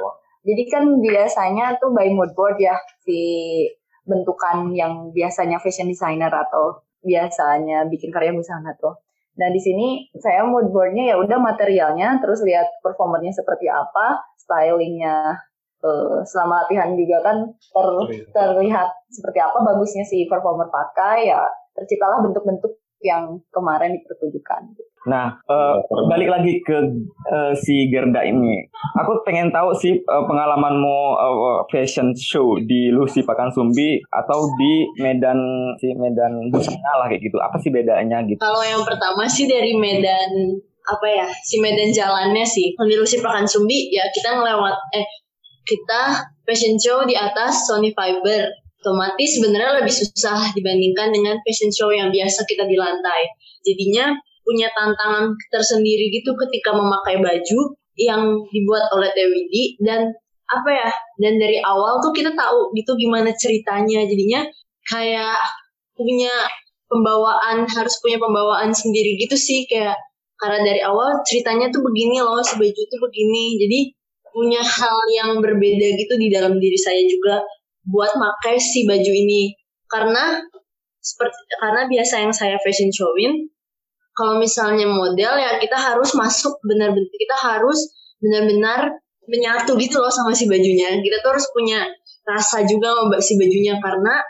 [0.44, 2.74] Jadi kan biasanya tuh by mood board ya
[3.06, 3.62] si
[4.04, 8.98] bentukan yang biasanya fashion designer atau biasanya bikin karya busana tuh.
[9.34, 15.38] Nah di sini saya mood boardnya ya udah materialnya, terus lihat performernya seperti apa, stylingnya
[15.82, 17.86] uh, selama latihan juga kan ter,
[18.30, 21.42] terlihat seperti apa bagusnya si performer pakai ya
[21.74, 24.62] terciptalah bentuk-bentuk yang kemarin dipertunjukkan.
[25.04, 25.76] Nah, uh,
[26.08, 26.76] balik lagi ke
[27.28, 28.64] uh, si Gerda ini.
[29.04, 35.36] Aku pengen tahu sih uh, pengalamanmu uh, fashion show di Lucy Pakansumbi atau di Medan
[35.76, 37.36] si Medan Busana lah kayak gitu.
[37.36, 38.40] Apa sih bedanya gitu?
[38.40, 43.88] Kalau yang pertama sih dari Medan apa ya si medan jalannya sih di Lucy Pakansumbi
[43.88, 45.08] ya kita ngelewat eh
[45.64, 48.52] kita fashion show di atas Sony Fiber.
[48.84, 53.32] Otomatis sebenarnya lebih susah dibandingkan dengan fashion show yang biasa kita di lantai.
[53.64, 54.12] Jadinya
[54.44, 57.60] punya tantangan tersendiri gitu ketika memakai baju
[57.96, 60.12] yang dibuat oleh TWD dan
[60.44, 60.90] apa ya
[61.24, 64.04] dan dari awal tuh kita tahu gitu gimana ceritanya.
[64.04, 64.44] Jadinya
[64.86, 65.40] kayak
[65.96, 66.34] punya
[66.90, 69.64] pembawaan harus punya pembawaan sendiri gitu sih.
[69.64, 69.96] Kayak
[70.36, 73.44] karena dari awal ceritanya tuh begini loh si baju tuh begini.
[73.58, 73.80] Jadi
[74.34, 77.40] punya hal yang berbeda gitu di dalam diri saya juga
[77.86, 79.54] buat pakai si baju ini.
[79.88, 80.42] Karena
[81.04, 83.48] seperti karena biasa yang saya fashion showin
[84.14, 87.78] kalau misalnya model ya kita harus masuk benar-benar kita harus
[88.22, 88.80] benar-benar
[89.28, 91.00] menyatu gitu loh sama si bajunya.
[91.00, 91.84] Kita tuh harus punya
[92.24, 93.76] rasa juga sama si bajunya.
[93.80, 94.20] Karena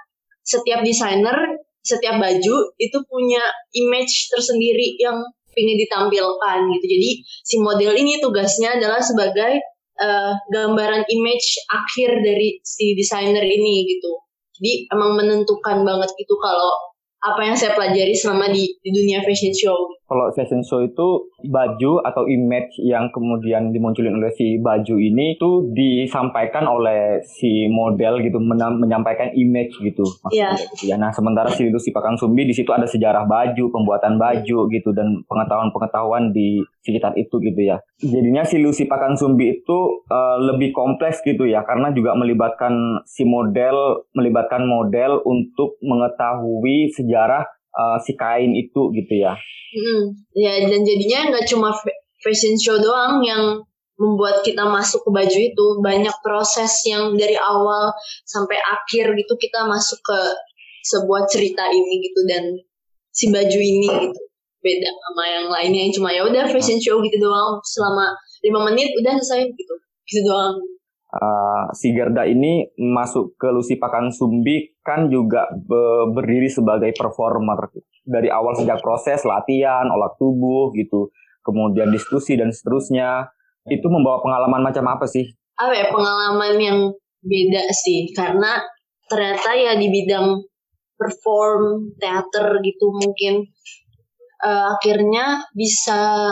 [0.44, 1.36] setiap desainer
[1.84, 3.44] setiap baju itu punya
[3.76, 5.20] image tersendiri yang
[5.54, 6.86] ingin ditampilkan gitu.
[6.96, 7.10] Jadi
[7.44, 9.60] si model ini tugasnya adalah sebagai
[10.00, 14.10] uh, gambaran image akhir dari si desainer ini gitu.
[14.58, 16.72] Jadi emang menentukan banget gitu kalau
[17.24, 19.88] apa yang saya pelajari selama di, di dunia fashion show.
[20.04, 25.72] Kalau fashion show itu baju atau image yang kemudian dimunculin oleh si baju ini itu
[25.72, 30.04] disampaikan oleh si model gitu menyampaikan image gitu.
[30.28, 30.52] Iya.
[30.76, 31.00] Gitu ya.
[31.00, 35.24] Nah sementara si Lucy Pakang Sumbi di situ ada sejarah baju, pembuatan baju gitu dan
[35.24, 37.80] pengetahuan-pengetahuan di sekitar itu gitu ya.
[38.04, 43.24] Jadinya si Lucy Pakang Sumbi itu uh, lebih kompleks gitu ya karena juga melibatkan si
[43.24, 49.34] model melibatkan model untuk mengetahui sejarah uh, si kain itu gitu ya.
[49.74, 51.74] Hmm, ya dan jadinya nggak cuma
[52.22, 53.60] fashion show doang yang
[53.98, 55.66] membuat kita masuk ke baju itu.
[55.82, 57.94] Banyak proses yang dari awal
[58.26, 60.18] sampai akhir gitu kita masuk ke
[60.84, 62.44] sebuah cerita ini gitu dan
[63.10, 64.20] si baju ini gitu.
[64.64, 67.60] Beda sama yang lainnya yang cuma ya udah fashion show gitu doang.
[67.66, 68.14] Selama
[68.46, 69.74] lima menit udah selesai gitu.
[70.04, 70.60] Gitu doang
[71.14, 77.70] uh, si Gerda ini masuk ke Lucy Pakan Sumbi kan juga be berdiri sebagai performer
[78.04, 81.08] dari awal sejak proses latihan, olah tubuh gitu,
[81.40, 83.32] kemudian diskusi dan seterusnya.
[83.64, 85.24] Itu membawa pengalaman macam apa sih?
[85.56, 86.78] Apa ya pengalaman yang
[87.24, 88.60] beda sih karena
[89.08, 90.44] ternyata ya di bidang
[91.00, 93.48] perform teater gitu mungkin
[94.44, 96.28] uh, akhirnya bisa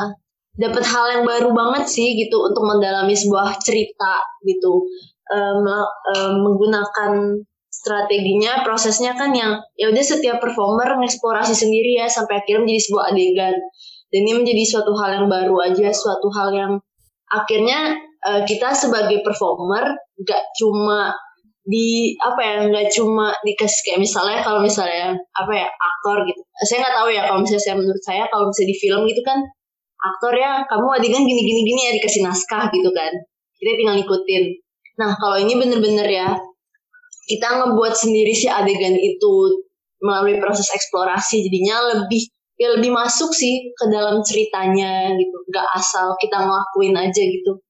[0.53, 4.85] dapat hal yang baru banget sih gitu untuk mendalami sebuah cerita gitu.
[5.33, 7.41] Um, um, menggunakan
[7.73, 13.05] strateginya prosesnya kan yang ya udah setiap performer mengeksplorasi sendiri ya sampai akhirnya menjadi sebuah
[13.17, 13.57] adegan.
[14.12, 16.73] Dan ini menjadi suatu hal yang baru aja suatu hal yang
[17.33, 17.97] akhirnya
[18.29, 21.17] uh, kita sebagai performer gak cuma
[21.62, 26.43] di apa ya nggak cuma dikasih kayak misalnya kalau misalnya apa ya aktor gitu.
[26.67, 29.38] Saya nggak tahu ya kalau misalnya saya menurut saya kalau misalnya di film gitu kan
[30.03, 33.12] aktor ya kamu adegan gini gini gini ya dikasih naskah gitu kan.
[33.59, 34.45] Kita tinggal ngikutin.
[34.99, 36.29] Nah kalau ini bener-bener ya
[37.31, 39.62] kita ngebuat sendiri si adegan itu
[40.03, 42.27] melalui proses eksplorasi jadinya lebih
[42.59, 45.37] ya lebih masuk sih ke dalam ceritanya gitu.
[45.47, 47.62] Nggak asal kita ngelakuin aja gitu.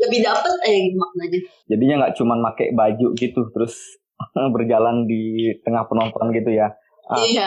[0.00, 1.40] Lebih dapet eh maknanya.
[1.66, 3.74] Jadinya nggak cuman pakai baju gitu terus
[4.54, 6.70] berjalan di tengah penonton gitu ya.
[7.10, 7.46] Ah, iya.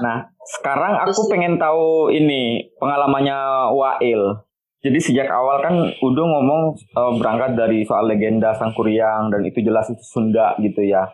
[0.00, 0.16] Nah,
[0.56, 4.48] sekarang aku Terus- pengen tahu ini pengalamannya Wail.
[4.78, 9.90] Jadi sejak awal kan Udo ngomong eh, berangkat dari soal legenda Sangkuriang dan itu jelas
[9.92, 11.04] itu Sunda gitu ya.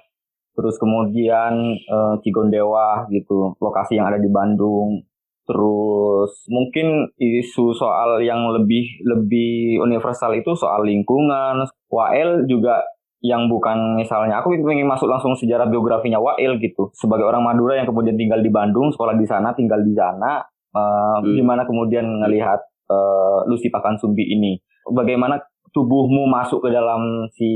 [0.54, 5.02] Terus kemudian eh, Cigondewa gitu, lokasi yang ada di Bandung.
[5.44, 11.66] Terus mungkin isu soal yang lebih lebih universal itu soal lingkungan.
[11.90, 12.80] Wael juga
[13.24, 17.88] yang bukan misalnya aku ingin masuk langsung sejarah biografinya Wail gitu sebagai orang Madura yang
[17.88, 20.44] kemudian tinggal di Bandung sekolah di sana tinggal di sana
[20.76, 21.32] eh, Hmm.
[21.32, 22.60] gimana kemudian ngelihat
[22.92, 24.60] eh, Lucy Pakansumbi ini
[24.92, 25.40] bagaimana
[25.74, 27.50] tubuhmu masuk ke dalam si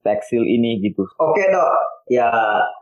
[0.00, 1.70] tekstil ini gitu Oke dok,
[2.08, 2.32] ya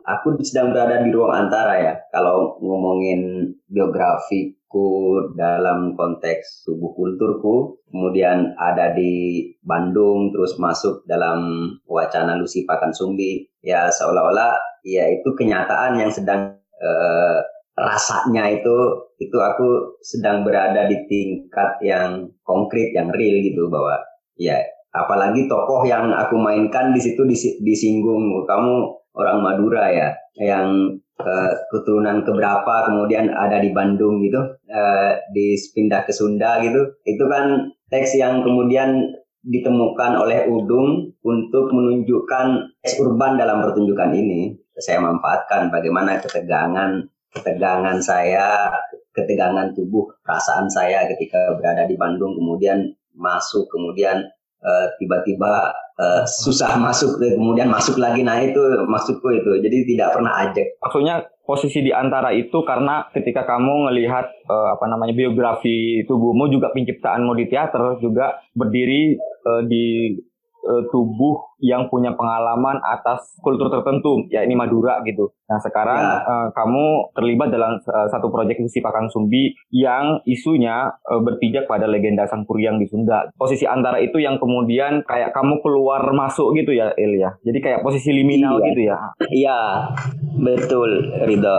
[0.07, 1.93] aku sedang berada di ruang antara ya.
[2.15, 12.39] Kalau ngomongin biografiku dalam konteks tubuh kulturku, kemudian ada di Bandung, terus masuk dalam wacana
[12.39, 14.55] Lucy Pakansumbi, ya seolah-olah
[14.87, 17.37] ya itu kenyataan yang sedang eh,
[17.75, 18.75] rasanya itu
[19.19, 23.99] itu aku sedang berada di tingkat yang konkret, yang real gitu bahwa
[24.39, 24.57] ya
[24.95, 28.45] apalagi tokoh yang aku mainkan di situ disi- disinggung.
[28.45, 28.73] Kamu
[29.13, 36.13] orang Madura ya yang eh, keturunan keberapa kemudian ada di Bandung gitu eh, dipindah ke
[36.15, 36.97] Sunda gitu.
[37.05, 42.47] Itu kan teks yang kemudian ditemukan oleh Udung untuk menunjukkan
[42.83, 44.55] teks urban dalam pertunjukan ini.
[44.79, 48.73] Saya manfaatkan bagaimana ketegangan ketegangan saya
[49.13, 52.31] ketegangan tubuh perasaan saya ketika berada di Bandung.
[52.39, 54.21] Kemudian masuk kemudian
[54.59, 58.21] eh, tiba-tiba eh, susah masuk kemudian masuk lagi.
[58.21, 59.51] Nah itu maksudku itu.
[59.63, 60.67] Jadi tidak pernah ajak.
[60.83, 61.15] Maksudnya
[61.49, 67.33] posisi di antara itu karena ketika kamu ngelihat eh, apa namanya biografi tubuhmu juga penciptaanmu
[67.33, 69.85] di teater juga berdiri eh, di
[70.69, 75.27] eh, tubuh yang punya pengalaman atas kultur tertentu ya ini Madura gitu.
[75.45, 76.21] Nah sekarang Ya.
[76.21, 81.83] eh, kamu terlibat dalam eh, satu proyek Lucy Pakang Sumbi yang isunya eh, berpijak pada
[81.83, 83.27] legenda Sang Kuryang di Sunda.
[83.33, 87.33] Posisi antara itu yang kemudian kayak kamu keluar masuk gitu ya El ya.
[87.41, 88.65] Jadi kayak posisi liminal Iya.
[88.67, 88.97] gitu ya.
[89.29, 89.59] Iya,
[90.37, 90.89] betul
[91.21, 91.57] Ridho.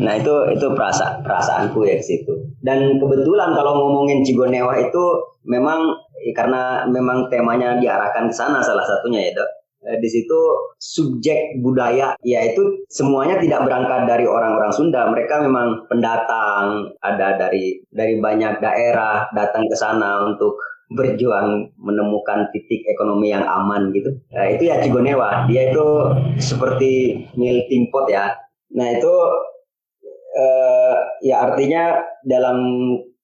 [0.00, 2.32] Nah itu itu perasa perasaanku ya situ.
[2.60, 5.04] Dan kebetulan kalau ngomongin Cigonewa itu
[5.42, 5.80] memang
[6.20, 9.50] eh, karena memang temanya diarahkan ke sana salah satunya ya dok.
[9.80, 10.40] Eh, Di situ
[10.76, 15.08] subjek budaya yaitu semuanya tidak berangkat dari orang-orang Sunda.
[15.08, 20.56] Mereka memang pendatang, ada dari dari banyak daerah datang ke sana untuk
[20.90, 24.10] berjuang menemukan titik ekonomi yang aman gitu.
[24.34, 25.46] Nah, itu ya Cigonewa.
[25.46, 25.86] Dia itu
[26.42, 28.34] seperti melting pot ya.
[28.74, 29.14] Nah itu
[30.34, 30.94] eh,
[31.26, 32.58] ya artinya dalam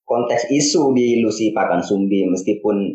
[0.06, 2.94] konteks isu di Lucy Pakansumbi meskipun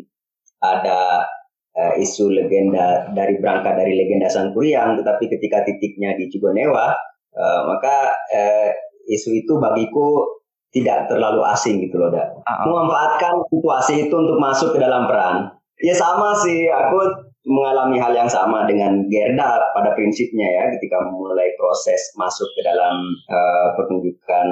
[0.64, 1.28] ada
[1.76, 6.96] eh, isu legenda dari berangkat dari legenda Sang Kuryang, tetapi ketika titiknya di Cigonewa,
[7.36, 8.70] eh, maka eh,
[9.12, 10.40] isu itu bagiku
[10.72, 12.64] tidak terlalu asing gitu loh, Da Ah, ah.
[12.64, 15.52] memanfaatkan situasi itu untuk masuk ke dalam peran.
[15.84, 21.52] Ya sama sih, aku mengalami hal yang sama dengan Gerda pada prinsipnya ya ketika mulai
[21.58, 22.96] proses masuk ke dalam
[23.28, 24.48] eh, pertunjukan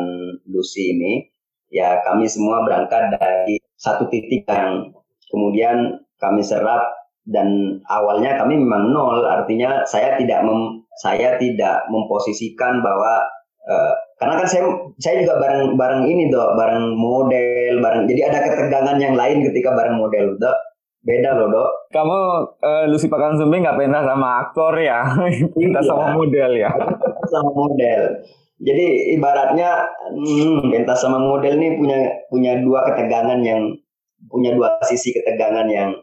[0.52, 1.24] Lucy ini.
[1.70, 4.90] Ya kami semua berangkat dari satu titik yang
[5.30, 6.82] kemudian kami serap
[7.30, 9.22] dan awalnya kami memang nol.
[9.22, 13.22] Artinya saya tidak mem, saya tidak memposisikan bahwa
[13.70, 14.62] eh, karena kan saya
[14.98, 19.72] saya juga bareng bareng ini dok bareng model bareng jadi ada ketegangan yang lain ketika
[19.72, 20.56] bareng model dok.
[21.00, 21.70] Beda loh dok.
[21.94, 22.18] Kamu
[22.60, 25.06] eh, Lucy Pakansumbi nggak pentas sama aktor ya,
[25.56, 25.88] pentas Iya.
[25.88, 26.70] sama model ya.
[27.30, 28.02] sama model
[28.60, 33.72] jadi ibaratnya hmm, sama model nih punya punya dua ketegangan yang
[34.28, 35.96] punya dua sisi ketegangan yang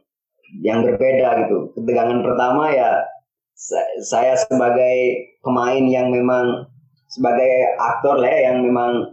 [0.65, 1.69] yang berbeda gitu.
[1.77, 3.05] Ketegangan pertama ya
[3.53, 4.97] sa- saya sebagai
[5.45, 6.65] pemain yang memang
[7.13, 9.05] sebagai aktor lah ya, yang memang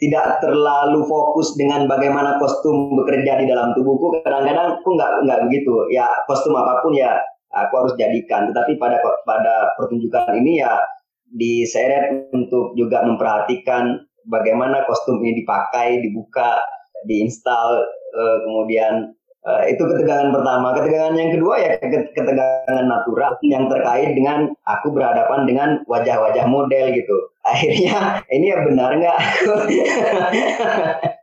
[0.00, 4.24] tidak terlalu fokus dengan bagaimana kostum bekerja di dalam tubuhku.
[4.24, 5.72] Kadang-kadang aku nggak nggak begitu.
[5.92, 7.12] Ya kostum apa pun ya
[7.52, 8.48] aku harus jadikan.
[8.52, 10.80] Tetapi pada pada pertunjukan ini ya
[11.34, 13.98] diseret untuk juga memperhatikan
[14.30, 16.58] bagaimana kostum ini dipakai dibuka
[17.06, 17.82] diinstal
[18.14, 19.10] eh, kemudian
[19.46, 20.74] eh, itu ketegangan pertama.
[20.78, 26.94] Ketegangan yang kedua ya ke- ketegangan natural yang terkait dengan aku berhadapan dengan wajah-wajah model
[26.94, 27.16] gitu
[27.46, 29.18] akhirnya ini ya benar nggak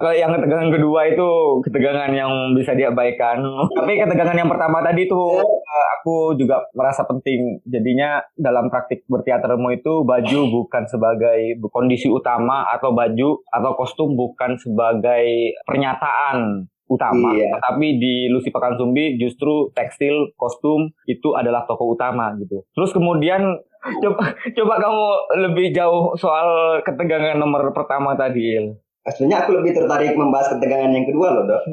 [0.00, 1.28] Kalau yang ketegangan kedua itu
[1.60, 3.44] ketegangan yang bisa diabaikan.
[3.68, 7.60] Tapi ketegangan yang pertama tadi itu eh, aku juga merasa penting.
[7.68, 14.56] Jadinya dalam praktik berteatermu itu baju bukan sebagai kondisi utama atau baju atau kostum bukan
[14.56, 17.58] sebagai pernyataan utama, Iya.
[17.66, 22.62] tapi di Lucy Pekan Sumbi justru tekstil, kostum itu adalah tokoh utama gitu.
[22.78, 23.58] Terus kemudian
[24.02, 25.06] coba coba kamu
[25.48, 28.42] lebih jauh soal ketegangan nomor pertama tadi.
[28.56, 28.66] Il.
[29.06, 31.62] Sebenarnya aku lebih tertarik membahas ketegangan yang kedua loh dok.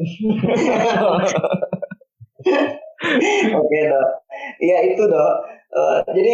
[3.57, 4.07] Oke dok.
[4.61, 5.33] Iya itu dok.
[5.73, 6.33] Eh, jadi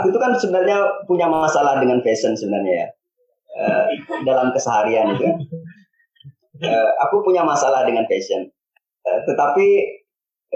[0.00, 2.88] aku itu kan sebenarnya punya masalah dengan fashion sebenarnya ya.
[3.52, 3.84] Eh,
[4.24, 5.28] dalam keseharian itu.
[6.64, 8.48] Eh, aku punya masalah dengan fashion.
[9.04, 9.66] Eh, tetapi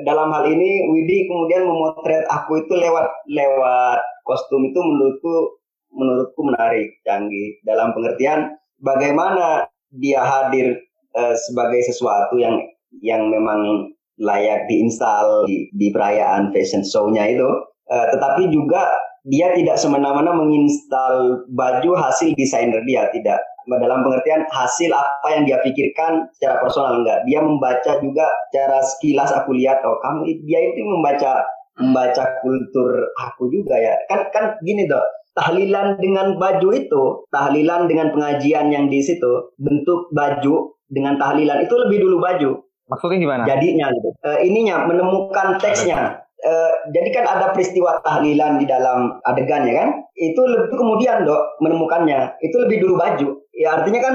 [0.04, 5.62] dalam hal ini Widi kemudian memotret aku itu lewat lewat kostum itu menurutku
[5.94, 7.56] menurutku menarik, canggih.
[7.64, 8.52] Dalam pengertian
[8.82, 10.76] bagaimana dia hadir
[11.14, 12.58] eh, sebagai sesuatu yang
[13.00, 13.88] yang memang
[14.20, 17.48] layak diinstal di, di perayaan fashion show-nya itu,
[17.86, 18.82] Eh, tetapi juga
[19.26, 23.38] dia tidak semena-mena menginstal baju hasil desainer dia, tidak.
[23.66, 27.26] Dalam pengertian hasil apa yang dia pikirkan secara personal enggak.
[27.26, 31.42] Dia membaca juga secara sekilas aku lihat oh kamu dia itu membaca
[31.76, 33.94] membaca kultur aku juga ya.
[34.08, 35.04] Kan kan gini dok,
[35.36, 41.74] tahlilan dengan baju itu, tahlilan dengan pengajian yang di situ, bentuk baju dengan tahlilan itu
[41.76, 42.50] lebih dulu baju
[42.86, 43.42] Maksudnya gimana?
[43.44, 44.08] jadinya gitu.
[44.22, 46.22] Eh, ininya menemukan teksnya.
[46.36, 49.90] Eh, jadi kan ada peristiwa tahlilan di dalam adegan ya kan?
[50.14, 52.38] Itu lebih kemudian dok menemukannya.
[52.38, 53.28] Itu lebih dulu baju.
[53.52, 54.14] Ya artinya kan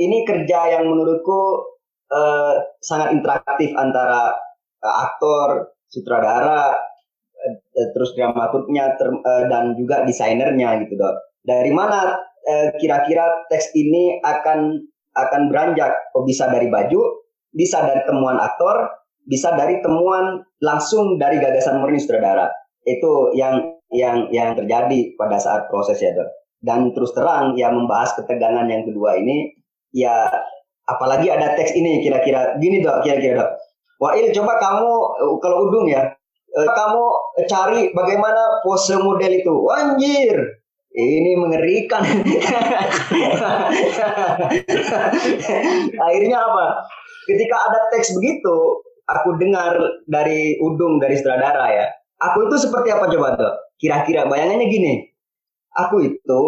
[0.00, 1.68] ini kerja yang menurutku
[2.08, 4.32] eh, sangat interaktif antara
[4.80, 6.72] aktor, sutradara,
[7.94, 11.14] terus dramaturgnya ter- eh, dan juga desainernya gitu dok.
[11.44, 12.18] Dari mana
[12.48, 14.80] eh, kira-kira teks ini akan
[15.18, 15.92] akan beranjak?
[16.14, 17.00] Oh bisa dari baju,
[17.52, 18.88] bisa dari temuan aktor,
[19.26, 22.48] bisa dari temuan langsung dari gagasan murni sutradara.
[22.86, 26.28] Itu yang yang yang terjadi pada saat proses ya dok.
[26.58, 29.54] Dan terus terang ya membahas ketegangan yang kedua ini
[29.94, 30.26] ya
[30.88, 33.50] apalagi ada teks ini kira-kira gini dok kira-kira dok.
[33.98, 34.90] Wail coba kamu
[35.22, 36.17] eh, kalau udung ya eh,
[36.66, 37.04] kamu
[37.46, 39.54] cari bagaimana pose model itu.
[39.70, 40.36] Anjir,
[40.96, 42.02] ini mengerikan.
[45.98, 46.66] Akhirnya apa?
[47.28, 48.56] Ketika ada teks begitu,
[49.06, 49.78] aku dengar
[50.08, 51.86] dari Udung dari sutradara ya.
[52.18, 53.52] Aku itu seperti apa coba tuh?
[53.78, 55.06] Kira-kira bayangannya gini.
[55.78, 56.42] Aku itu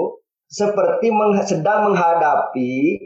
[0.51, 2.99] seperti meng- sedang menghadapi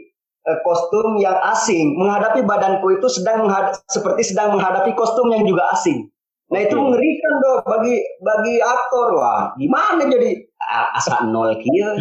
[0.45, 3.45] eh, kostum yang asing, menghadapi badanku itu sedang
[3.85, 6.09] seperti sedang menghadapi kostum yang juga asing.
[6.45, 11.89] Nah itu mengerikan dong bagi bagi aktor wah gimana jadi ah, asa nol kia.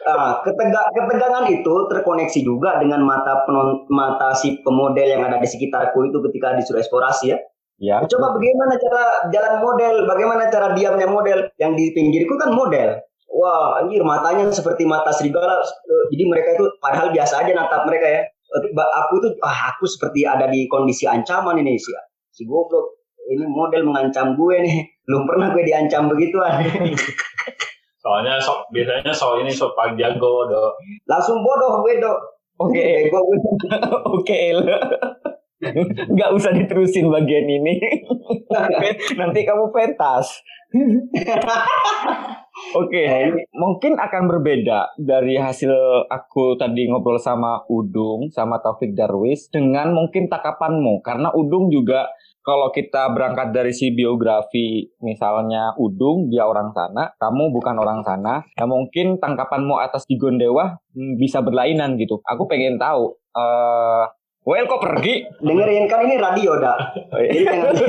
[0.00, 5.44] Ah, ketega- ketegangan itu terkoneksi juga dengan mata penon, mata si pemodel yang ada di
[5.44, 7.38] sekitarku itu ketika disuruh eksplorasi ya.
[7.80, 7.96] Ya.
[8.08, 12.96] Coba bagaimana cara jalan model, bagaimana cara diamnya model yang di pinggirku kan model.
[13.28, 15.60] Wah, anjir matanya seperti mata serigala.
[15.64, 18.20] Eh, Jadi mereka itu padahal biasa aja natap mereka ya.
[18.26, 21.92] Eh, Aku itu ah aku seperti ada di kondisi ancaman ini sih.
[22.40, 22.96] Si goblok.
[23.28, 24.80] Ini model mengancam gue nih.
[25.04, 26.64] Belum pernah gue diancam begituan.
[28.00, 30.72] Soalnya so, biasanya soal ini so paling jago dok.
[31.04, 32.18] Langsung bodoh gue, Dok.
[32.64, 33.38] Oke, Bego gue.
[34.16, 34.40] oke.
[36.08, 37.76] Nggak usah diterusin bagian ini.
[39.20, 40.40] Nanti kamu pentas.
[42.70, 43.04] Oke,
[43.52, 45.72] mungkin akan berbeda dari hasil
[46.06, 51.02] aku tadi ngobrol sama Udung, sama Taufik Darwis, dengan mungkin takapanmu.
[51.02, 52.06] Karena Udung juga,
[52.40, 58.40] kalau kita berangkat dari si biografi, misalnya Udung, dia orang sana, kamu bukan orang sana,
[58.56, 62.20] ya mungkin tangkapanmu atas Digon Dewa hmm, bisa berlainan gitu.
[62.24, 64.04] Aku pengen tahu, eh
[64.40, 65.20] Well, kok pergi?
[65.44, 66.96] Dengerin kan ini radio, Dak.
[67.12, 67.76] Jadi jangan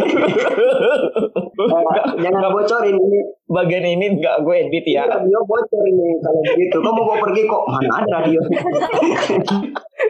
[2.27, 3.19] jangan bocorin ini.
[3.47, 5.07] Bagian ini nggak gue edit Ini ya.
[5.07, 6.77] radio bocor ini kalau begitu.
[6.83, 8.39] Kamu mau pergi kok mana ada radio?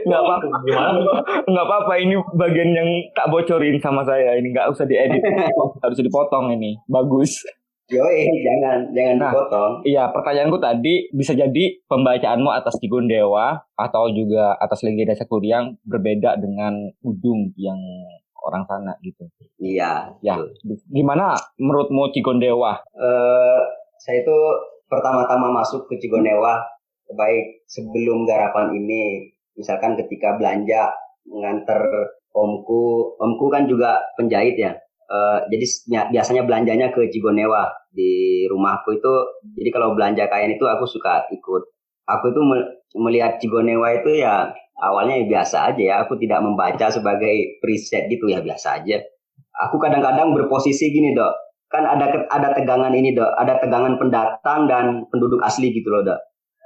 [0.01, 0.47] Nggak apa-apa.
[0.65, 0.99] Gimana?
[1.45, 4.33] Nggak apa-apa, ini bagian yang tak bocorin sama saya.
[4.33, 5.21] Ini nggak usah diedit.
[5.85, 6.73] Harus dipotong ini.
[6.89, 7.45] Bagus.
[7.91, 9.31] Yoi, jangan jangan Nah.
[9.35, 9.73] dipotong.
[9.83, 16.39] Iya, pertanyaanku tadi bisa jadi pembacaanmu atas Kigun Dewa atau juga atas legenda Sakuriang berbeda
[16.39, 17.77] dengan Udung yang
[18.41, 19.27] orang sana gitu.
[19.59, 20.17] Iya.
[20.23, 20.81] Ya, betul.
[20.89, 22.79] gimana menurutmu Cigon Dewa?
[22.95, 23.59] Eh,
[24.01, 24.37] saya itu
[24.89, 26.57] pertama-tama masuk ke Cigonewa
[27.11, 30.95] baik sebelum garapan ini misalkan ketika belanja
[31.27, 31.83] mengantar
[32.31, 34.71] omku omku kan juga penjahit ya
[35.12, 35.66] Uh, jadi
[36.07, 39.14] biasanya belanjanya ke Cigonewa di rumahku itu.
[39.59, 41.64] Jadi kalau belanja kain itu aku suka ikut.
[42.07, 42.41] Aku itu
[42.95, 44.47] melihat Cigonewa itu ya
[44.80, 45.95] awalnya ya biasa aja ya.
[46.07, 49.03] Aku tidak membaca sebagai preset gitu ya biasa aja.
[49.68, 51.36] Aku kadang-kadang berposisi gini dok.
[51.68, 53.36] Kan ada ada tegangan ini dok.
[53.36, 56.20] Ada tegangan pendatang dan penduduk asli gitu loh dok.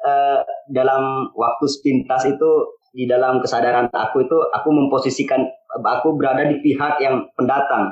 [0.06, 2.52] Uh, dalam waktu sepintas itu
[2.94, 5.42] di dalam kesadaran aku itu aku memposisikan
[5.82, 7.90] aku berada di pihak yang pendatang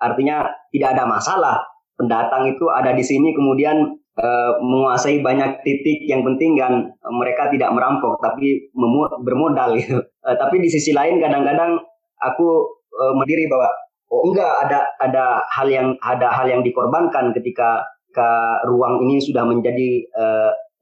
[0.00, 1.56] Artinya tidak ada masalah.
[1.94, 4.28] Pendatang itu ada di sini kemudian e,
[4.64, 8.72] menguasai banyak titik yang penting kan mereka tidak merampok tapi
[9.20, 10.00] bermodal gitu.
[10.00, 11.76] E, tapi di sisi lain kadang-kadang
[12.24, 12.48] aku
[12.88, 13.68] e, mendiri bahwa
[14.10, 18.30] oh enggak ada ada hal yang ada hal yang dikorbankan ketika ke
[18.66, 20.26] ruang ini sudah menjadi e,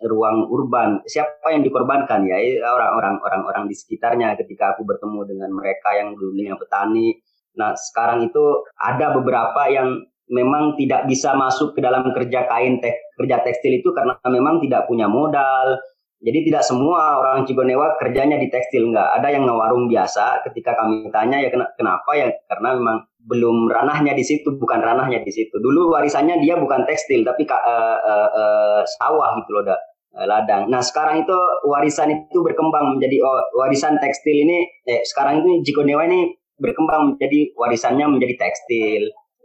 [0.06, 1.02] ruang urban.
[1.02, 2.38] Siapa yang dikorbankan ya
[2.70, 7.18] orang-orang orang-orang di sekitarnya ketika aku bertemu dengan mereka yang dulunya petani
[7.56, 8.44] Nah, sekarang itu
[8.76, 13.88] ada beberapa yang memang tidak bisa masuk ke dalam kerja kain tek, kerja tekstil itu
[13.96, 15.76] karena memang tidak punya modal.
[16.18, 19.06] Jadi tidak semua orang Cigonewa kerjanya di tekstil enggak.
[19.22, 20.42] Ada yang ngewarung biasa.
[20.50, 25.30] Ketika kami tanya ya kenapa ya karena memang belum ranahnya di situ, bukan ranahnya di
[25.30, 25.62] situ.
[25.62, 27.54] Dulu warisannya dia bukan tekstil tapi uh,
[28.02, 29.78] uh, uh, sawah gitu loh, dah
[30.26, 30.66] ladang.
[30.66, 31.36] Nah sekarang itu
[31.68, 34.66] warisan itu berkembang menjadi oh, warisan tekstil ini.
[34.90, 39.02] Eh, sekarang itu Cigonewa ini berkembang menjadi warisannya menjadi tekstil.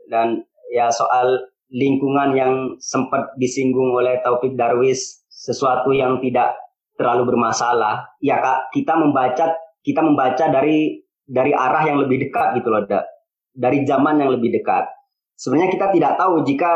[0.09, 0.43] Dan
[0.73, 6.53] ya soal lingkungan yang sempat disinggung oleh Taufik Darwis sesuatu yang tidak
[6.97, 8.13] terlalu bermasalah.
[8.21, 13.03] Ya kak kita membaca kita membaca dari dari arah yang lebih dekat gitu loh da.
[13.53, 14.85] dari zaman yang lebih dekat.
[15.37, 16.71] Sebenarnya kita tidak tahu jika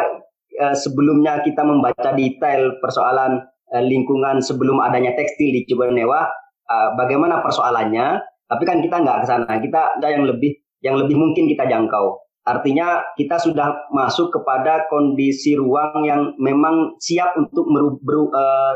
[0.58, 3.42] eh, sebelumnya kita membaca detail persoalan
[3.74, 6.26] eh, lingkungan sebelum adanya tekstil di Cibonewa
[6.66, 9.52] eh, bagaimana persoalannya tapi kan kita nggak ke sana.
[9.60, 12.24] Kita ada yang lebih yang lebih mungkin kita jangkau.
[12.48, 18.00] Artinya kita sudah masuk kepada kondisi ruang yang memang siap untuk meru,
[18.32, 18.74] uh,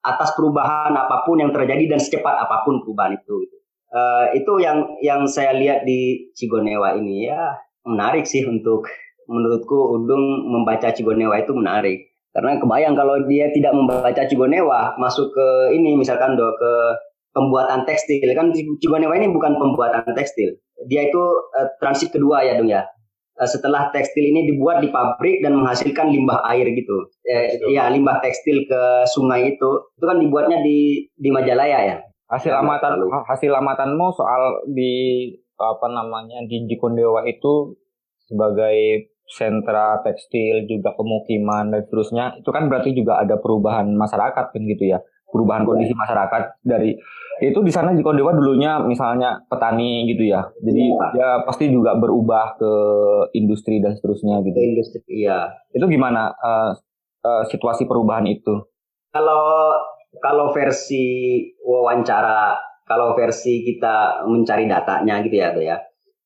[0.00, 3.36] atas perubahan apa pun yang terjadi dan secepat apa pun perubahan itu.
[3.92, 8.86] Uh, itu yang yang saya lihat di Cigonewa ini ya menarik sih untuk
[9.26, 15.74] menurutku Udung membaca Cigonewa itu menarik karena kebayang kalau dia tidak membaca Cigonewa masuk ke
[15.74, 16.72] ini misalkan do ke
[17.34, 18.26] pembuatan tekstil.
[18.34, 20.58] Kan Cigonewa ini bukan pembuatan tekstil.
[20.88, 21.22] Dia itu
[21.56, 22.86] uh, transit kedua ya dong ya.
[23.40, 26.96] Uh, setelah tekstil ini dibuat di pabrik dan menghasilkan limbah air gitu.
[27.24, 29.70] Eh, ya limbah tekstil ke sungai itu.
[29.96, 31.96] Itu kan dibuatnya di di Majalaya ya?
[32.30, 33.26] Hasil amatan Lalu.
[33.26, 35.26] hasil amatanmu soal di
[35.58, 37.74] apa namanya di Cigondewa itu
[38.30, 44.62] sebagai sentra tekstil juga pemukiman dan seterusnya itu kan berarti juga ada perubahan masyarakat kan
[44.66, 44.98] gitu ya
[45.30, 46.98] perubahan kondisi masyarakat dari
[47.40, 50.44] itu di sana Jiko Dewa dulunya misalnya petani gitu ya.
[50.60, 51.08] Jadi ya.
[51.16, 52.72] ya pasti juga berubah ke
[53.32, 54.58] industri dan seterusnya gitu.
[54.60, 55.48] Industri iya.
[55.72, 56.76] Itu gimana uh,
[57.24, 58.60] uh, situasi perubahan itu?
[59.08, 59.72] Kalau
[60.20, 65.78] kalau versi wawancara, kalau versi kita mencari datanya gitu ya tuh ya.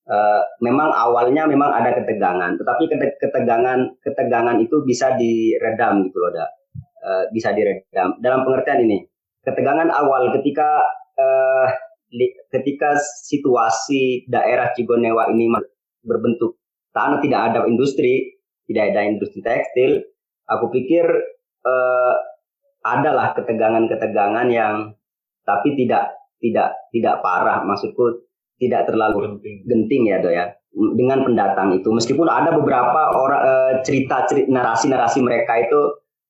[0.04, 2.92] Uh, memang awalnya memang ada ketegangan, tetapi
[3.24, 6.44] ketegangan ketegangan itu bisa diredam gitu loh, dah
[7.04, 8.16] uh, bisa diredam.
[8.24, 9.04] Dalam pengertian ini,
[9.44, 10.80] ketegangan awal ketika
[11.20, 11.68] uh,
[12.48, 12.96] ketika
[13.28, 15.52] situasi daerah Cigonewa ini
[16.00, 16.56] berbentuk
[16.94, 20.00] tanah tidak ada industri, tidak ada industri tekstil,
[20.48, 21.04] aku pikir
[21.66, 22.14] uh,
[22.84, 24.94] adalah ketegangan-ketegangan yang
[25.44, 27.64] tapi tidak tidak tidak parah.
[27.64, 28.24] Maksudku
[28.60, 30.52] tidak terlalu genting, genting ya do ya.
[30.74, 31.86] Dengan pendatang itu.
[31.86, 33.42] Meskipun ada beberapa orang
[33.86, 35.80] cerita cerita narasi narasi mereka itu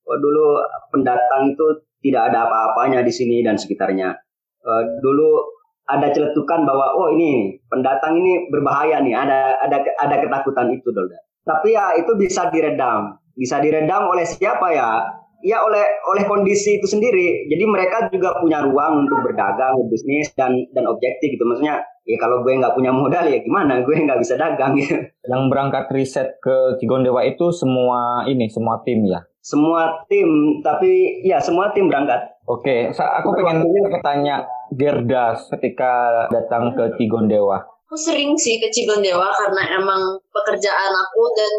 [0.05, 0.61] dulu
[0.93, 1.65] pendatang itu
[2.05, 4.13] tidak ada apa-apanya di sini dan sekitarnya.
[4.61, 5.41] Uh, dulu
[5.85, 11.17] ada celetukan bahwa oh ini pendatang ini berbahaya nih, ada ada ada ketakutan itu, Dolda.
[11.45, 15.05] Tapi ya itu bisa diredam, bisa diredam oleh siapa ya?
[15.45, 17.45] Ya oleh oleh kondisi itu sendiri.
[17.45, 21.45] Jadi mereka juga punya ruang untuk berdagang, berbisnis dan dan objektif gitu.
[21.45, 23.77] Maksudnya ya kalau gue nggak punya modal ya gimana?
[23.85, 24.97] Gue nggak bisa dagang gitu.
[25.29, 29.21] Yang berangkat riset ke Cigondewa itu semua ini semua tim ya?
[29.45, 32.41] Semua tim tapi ya semua tim berangkat.
[32.49, 33.61] Oke aku pengen
[34.01, 34.41] tanya
[34.73, 41.53] Gerda ketika datang ke Cigondewa aku sering sih ke Cigondewa karena emang pekerjaan aku dan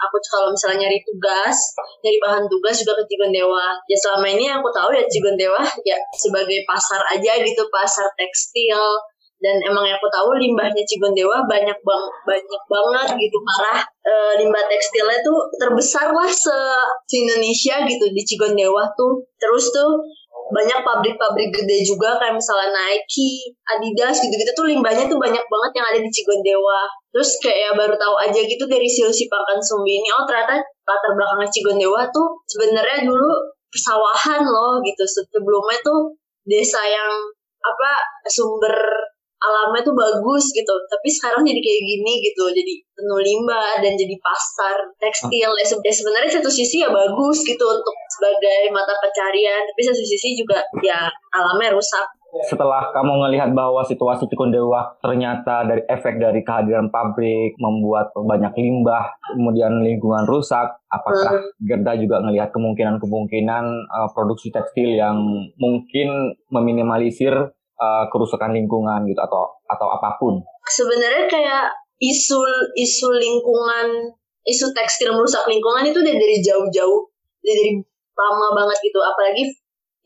[0.00, 3.76] aku kalau misalnya nyari tugas, nyari bahan tugas juga ke Cigondewa.
[3.84, 8.80] Ya selama ini aku tahu ya Cigondewa ya sebagai pasar aja gitu, pasar tekstil,
[9.38, 14.64] dan emang yang aku tahu limbahnya Cigondewa banyak bang banyak banget gitu parah e, limbah
[14.66, 16.58] tekstilnya tuh terbesar lah se,
[17.14, 20.02] Indonesia gitu di Cigondewa tuh terus tuh
[20.48, 25.86] banyak pabrik-pabrik gede juga kayak misalnya Nike, Adidas gitu-gitu tuh limbahnya tuh banyak banget yang
[25.92, 26.88] ada di Cigondewa.
[27.12, 31.12] Terus kayak ya baru tahu aja gitu dari Silusi Pakan Sumbi ini, oh ternyata latar
[31.12, 33.28] belakangnya Cigondewa tuh sebenarnya dulu
[33.68, 35.04] persawahan loh gitu.
[35.04, 36.16] Sebelumnya tuh
[36.48, 37.12] desa yang
[37.60, 37.90] apa
[38.24, 38.72] sumber
[39.38, 40.74] alamnya tuh bagus gitu.
[40.90, 45.50] Tapi sekarang jadi kayak gini gitu jadi penuh limbah dan jadi pasar tekstil.
[45.54, 49.62] Ya se- ya sebenarnya satu sisi ya bagus gitu untuk sebagai mata pencarian.
[49.66, 52.06] Tapi satu sisi juga ya alamnya rusak.
[52.28, 59.16] Setelah kamu melihat bahwa situasi Cikondewa ternyata dari efek dari kehadiran pabrik membuat banyak limbah,
[59.32, 65.16] kemudian lingkungan rusak, apakah Gerda juga melihat kemungkinan-kemungkinan uh, produksi tekstil yang
[65.56, 67.32] mungkin meminimalisir
[67.78, 70.42] uh, kerusakan lingkungan gitu atau atau apa pun?
[70.68, 71.64] sebenarnya kayak
[71.98, 72.38] isu
[72.76, 74.12] isu lingkungan
[74.46, 77.00] isu tekstil merusak lingkungan itu udah dari jauh-jauh
[77.42, 77.80] dari
[78.16, 79.00] lama banget gitu.
[79.00, 79.44] Apalagi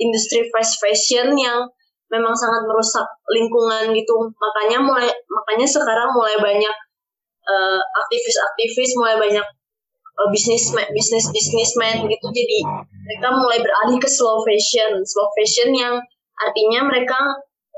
[0.03, 1.69] industri fast fashion yang
[2.11, 4.15] memang sangat merusak lingkungan gitu.
[4.35, 6.77] Makanya mulai makanya sekarang mulai banyak
[7.47, 9.47] eh, aktivis-aktivis mulai banyak
[10.29, 12.27] bisnis bisnis bisnismen gitu.
[12.35, 12.59] Jadi
[13.07, 15.01] mereka mulai beralih ke slow fashion.
[15.07, 15.97] Slow fashion yang
[16.37, 17.17] artinya mereka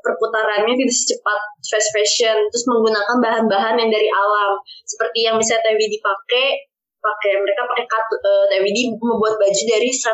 [0.05, 4.61] perputarannya tidak secepat fast fashion terus menggunakan bahan-bahan yang dari alam.
[4.85, 6.47] Seperti yang misalnya TWD pakai
[7.01, 10.13] pakai mereka pakai katun eh, TWD membuat baju dari 100%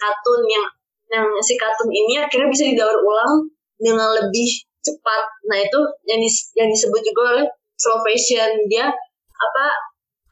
[0.00, 0.64] katun yang
[1.06, 4.48] yang si katun ini akhirnya bisa didaur ulang dengan lebih
[4.80, 5.22] cepat.
[5.52, 8.48] Nah itu yang dis- yang disebut juga oleh slow fashion.
[8.72, 8.88] Dia
[9.36, 9.64] apa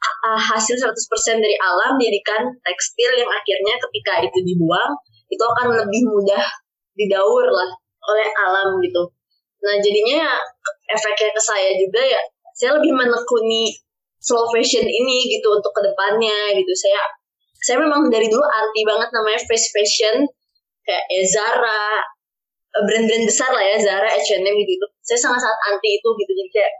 [0.01, 4.91] a- hasil 100% dari alam dijadikan tekstil yang akhirnya ketika itu dibuang
[5.29, 6.45] itu akan lebih mudah
[6.93, 7.69] didaur lah
[8.09, 9.03] oleh alam gitu.
[9.65, 10.33] Nah jadinya ya
[10.93, 12.21] efeknya ke saya juga ya
[12.55, 13.75] saya lebih menekuni
[14.21, 16.73] slow fashion ini gitu untuk ke depannya gitu.
[16.73, 17.01] Saya
[17.61, 20.25] saya memang dari dulu anti banget namanya fast fashion
[20.85, 21.97] kayak ya Zara,
[22.77, 24.85] eh, brand-brand besar lah ya Zara, H&M gitu.
[25.01, 26.31] Saya sangat-sangat anti itu gitu.
[26.31, 26.73] Jadi kayak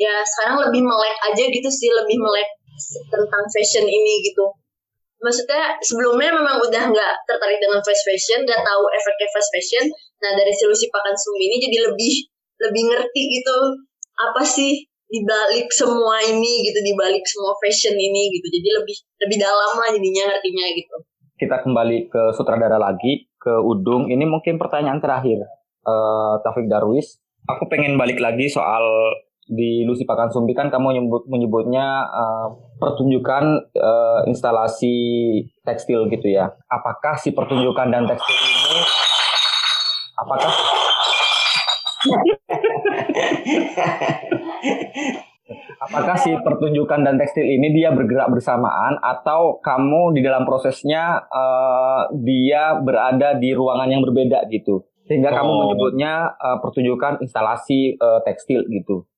[0.00, 2.48] ya sekarang lebih melek aja gitu sih, lebih melek
[3.12, 4.48] tentang fashion ini gitu
[5.20, 9.84] maksudnya sebelumnya memang udah nggak tertarik dengan fast fashion, nggak tahu efeknya fast fashion.
[10.24, 12.14] Nah dari Silusi Pakan Sumbi ini jadi lebih
[12.60, 13.56] lebih ngerti gitu
[14.20, 18.46] apa sih dibalik semua ini gitu, dibalik semua fashion ini gitu.
[18.48, 20.96] Jadi lebih lebih dalam lah jadinya ngertinya gitu.
[21.40, 24.12] Kita kembali ke sutradara lagi, ke Udung.
[24.12, 25.40] Ini mungkin pertanyaan terakhir.
[25.80, 27.16] Eh Taufik Darwis,
[27.48, 28.84] aku pengen balik lagi soal
[29.50, 32.48] di Lucy Pakan Sumbi kan kamu menyebut menyebutnya eh,
[32.80, 33.44] pertunjukan
[33.76, 34.96] eh, instalasi
[35.62, 36.48] tekstil gitu ya.
[36.66, 38.80] Apakah si pertunjukan dan tekstil ini
[40.16, 40.52] apakah
[45.80, 52.02] apakah si pertunjukan dan tekstil ini dia bergerak bersamaan atau kamu di dalam prosesnya eh,
[52.20, 55.58] dia berada di ruangan yang berbeda gitu sehingga kamu Oh.
[55.66, 59.08] menyebutnya eh, pertunjukan instalasi eh, tekstil gitu.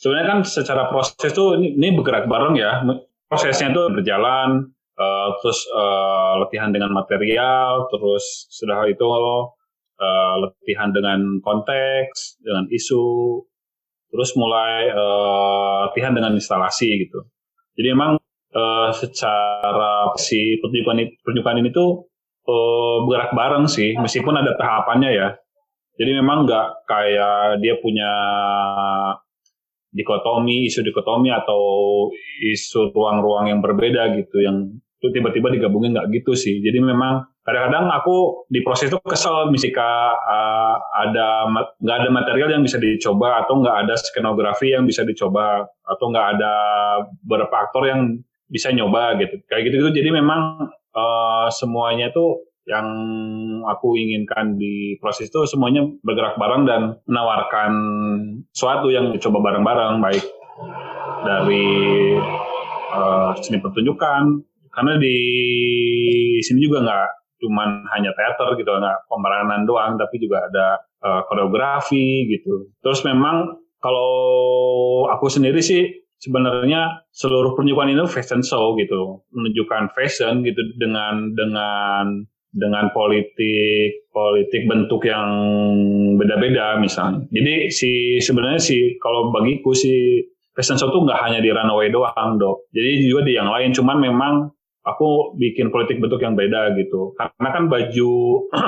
[0.00, 2.84] Sebenarnya kan secara proses tuh ini, ini bergerak bareng ya.
[3.26, 9.06] Prosesnya tuh berjalan eh, terus eh, latihan dengan material terus sudah itu
[9.98, 13.04] eh, latihan dengan konteks dengan isu
[14.14, 17.26] terus mulai eh, latihan dengan instalasi gitu.
[17.74, 18.14] Jadi emang
[18.54, 22.06] eh, secara si pertunjukan pertunjukan ini tuh
[22.46, 25.28] eh, bergerak bareng sih meskipun ada tahapannya ya.
[25.96, 28.12] Jadi memang nggak kayak dia punya
[29.96, 31.60] dikotomi, isu dikotomi atau
[32.44, 36.60] isu ruang-ruang yang berbeda gitu yang itu tiba-tiba digabungin nggak gitu sih.
[36.64, 41.46] Jadi memang kadang-kadang aku di proses itu kesel misika uh, ada
[41.78, 46.26] nggak ada material yang bisa dicoba atau nggak ada skenografi yang bisa dicoba atau nggak
[46.36, 46.52] ada
[47.22, 48.18] beberapa aktor yang
[48.48, 49.36] bisa nyoba gitu.
[49.46, 50.00] Kayak gitu-gitu.
[50.00, 52.86] Jadi memang uh, semuanya tuh yang
[53.62, 57.72] aku inginkan di proses itu semuanya bergerak bareng dan menawarkan
[58.50, 60.24] suatu yang dicoba bareng-bareng baik
[61.22, 61.66] dari
[62.90, 64.22] eh, seni pertunjukan.
[64.74, 65.18] Karena di
[66.44, 67.08] sini juga nggak
[67.40, 70.66] cuman hanya teater gitu nggak pemeranan doang tapi juga ada
[71.06, 72.74] eh, koreografi gitu.
[72.82, 74.10] Terus memang kalau
[75.14, 75.86] aku sendiri sih
[76.18, 82.26] sebenarnya seluruh pertunjukan itu fashion show gitu menunjukkan fashion gitu dengan dengan
[82.56, 85.28] dengan politik politik bentuk yang
[86.16, 87.28] beda-beda misalnya.
[87.28, 90.24] Jadi si sebenarnya si kalau bagiku si
[90.56, 92.72] fashion show tuh nggak hanya di runway doang dok.
[92.72, 93.76] Jadi juga di yang lain.
[93.76, 94.34] Cuman memang
[94.88, 97.12] aku bikin politik bentuk yang beda gitu.
[97.20, 98.10] Karena kan baju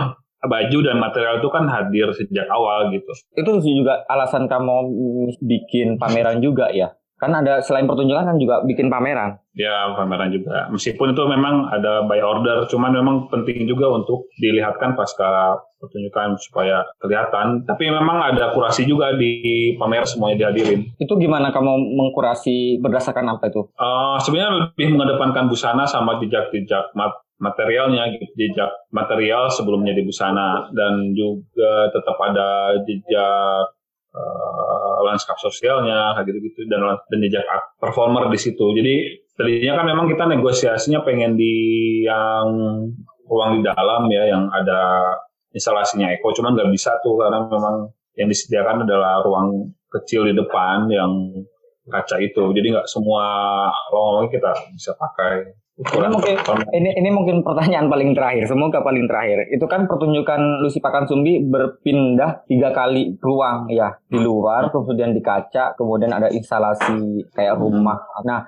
[0.53, 3.11] baju dan material itu kan hadir sejak awal gitu.
[3.35, 4.77] Itu juga alasan kamu
[5.41, 6.93] bikin pameran juga ya.
[7.19, 9.43] Kan ada selain pertunjukan kan juga bikin pameran.
[9.59, 10.71] Ya pameran juga.
[10.71, 16.87] Meskipun itu memang ada by order, cuman memang penting juga untuk dilihatkan pasca pertunjukan supaya
[17.03, 17.67] kelihatan.
[17.67, 20.87] Tapi memang ada kurasi juga di pamer semuanya dihadirin.
[20.99, 23.67] Itu gimana kamu mengkurasi berdasarkan apa itu?
[23.75, 28.27] Uh, sebenarnya lebih mengedepankan busana sama jejak-jejak mat materialnya, gitu.
[28.35, 33.78] jejak material sebelumnya di busana dan juga tetap ada jejak
[34.15, 37.45] uh, lanskap sosialnya kayak gitu-gitu dan jejak
[37.81, 38.65] performer di situ.
[38.77, 38.95] Jadi
[39.39, 41.55] tadinya kan memang kita negosiasinya pengen di
[42.05, 42.49] yang
[43.29, 45.15] ruang di dalam ya yang ada
[45.53, 50.91] instalasinya Eko, cuman nggak bisa tuh karena memang yang disediakan adalah ruang kecil di depan
[50.91, 51.13] yang
[51.89, 52.53] kaca itu.
[52.53, 53.25] Jadi nggak semua
[53.93, 55.55] ruang kita bisa pakai.
[55.79, 56.35] Ini mungkin,
[56.75, 59.47] ini, ini mungkin pertanyaan paling terakhir, semoga paling terakhir.
[59.47, 65.23] Itu kan pertunjukan Lucy Pakan Sumbi berpindah tiga kali ruang ya di luar, kemudian di
[65.23, 67.95] kaca, kemudian ada instalasi kayak rumah.
[68.27, 68.43] Nah,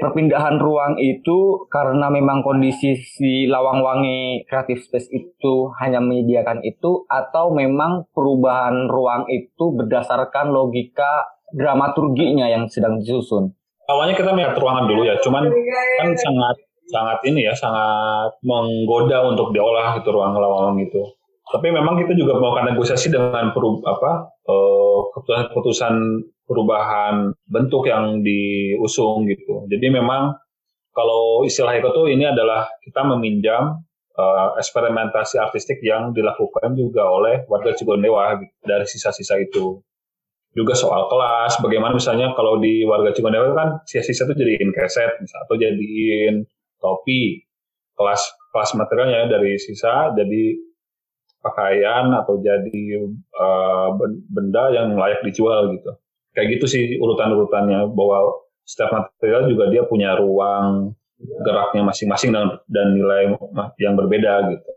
[0.00, 7.04] perpindahan ruang itu karena memang kondisi si Lawang Wangi Creative Space itu hanya menyediakan itu,
[7.04, 13.52] atau memang perubahan ruang itu berdasarkan logika dramaturginya yang sedang disusun
[13.90, 15.48] awalnya kita melihat ruangan dulu ya, cuman
[15.98, 16.56] kan sangat
[16.92, 21.00] sangat ini ya, sangat menggoda untuk diolah gitu ruang lawang itu.
[21.52, 24.98] Tapi memang kita juga melakukan negosiasi dengan peru, apa eh,
[25.52, 25.94] keputusan
[26.48, 29.64] perubahan bentuk yang diusung gitu.
[29.72, 30.36] Jadi memang
[30.92, 33.80] kalau istilah itu tuh ini adalah kita meminjam
[34.16, 39.80] uh, eksperimentasi artistik yang dilakukan juga oleh warga Cigondewa gitu, dari sisa-sisa itu
[40.52, 45.54] juga soal kelas, bagaimana misalnya kalau di warga Cikondewa kan sisa-sisa itu jadiin keset, atau
[45.56, 46.44] jadiin
[46.76, 47.40] topi,
[47.96, 48.20] kelas
[48.52, 50.60] kelas materialnya dari sisa jadi
[51.40, 53.96] pakaian atau jadi uh,
[54.28, 55.90] benda yang layak dijual gitu.
[56.36, 60.94] Kayak gitu sih urutan-urutannya bahwa setiap material juga dia punya ruang
[61.42, 63.34] geraknya masing-masing dan, dan nilai
[63.80, 64.70] yang berbeda gitu.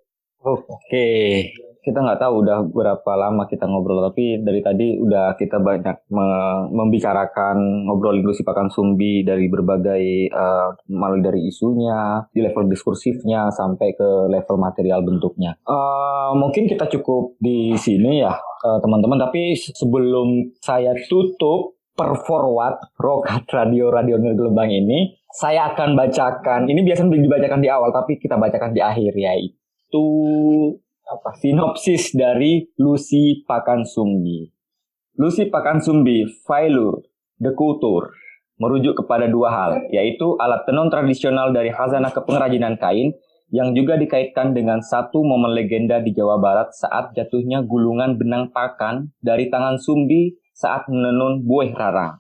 [0.46, 1.10] Oke,
[1.86, 6.10] kita nggak tahu udah berapa lama kita ngobrol tapi dari tadi udah kita banyak
[6.74, 13.94] membicarakan ngobrol inklusi pakan sumbi dari berbagai uh, mulai dari isunya di level diskursifnya sampai
[13.94, 15.54] ke level material bentuknya.
[15.70, 18.34] Uh, mungkin kita cukup di sini ya
[18.66, 19.22] uh, teman-teman.
[19.22, 26.84] Tapi sebelum saya tutup per forward rokat radio radio Nirgelembang ini saya akan bacakan ini
[26.84, 30.06] biasanya dibacakan di awal tapi kita bacakan di akhir yaitu
[31.06, 34.50] apa sinopsis dari Lucy Pakansumbi.
[35.22, 37.06] Lucy Pakansumbi, Failur,
[37.38, 38.10] The Kultur,
[38.58, 43.14] merujuk kepada dua hal, yaitu alat tenun tradisional dari khazanah kepengrajinan kain
[43.54, 49.14] yang juga dikaitkan dengan satu momen legenda di Jawa Barat saat jatuhnya gulungan benang pakan
[49.22, 52.18] dari tangan Sumbi saat menenun buih rara.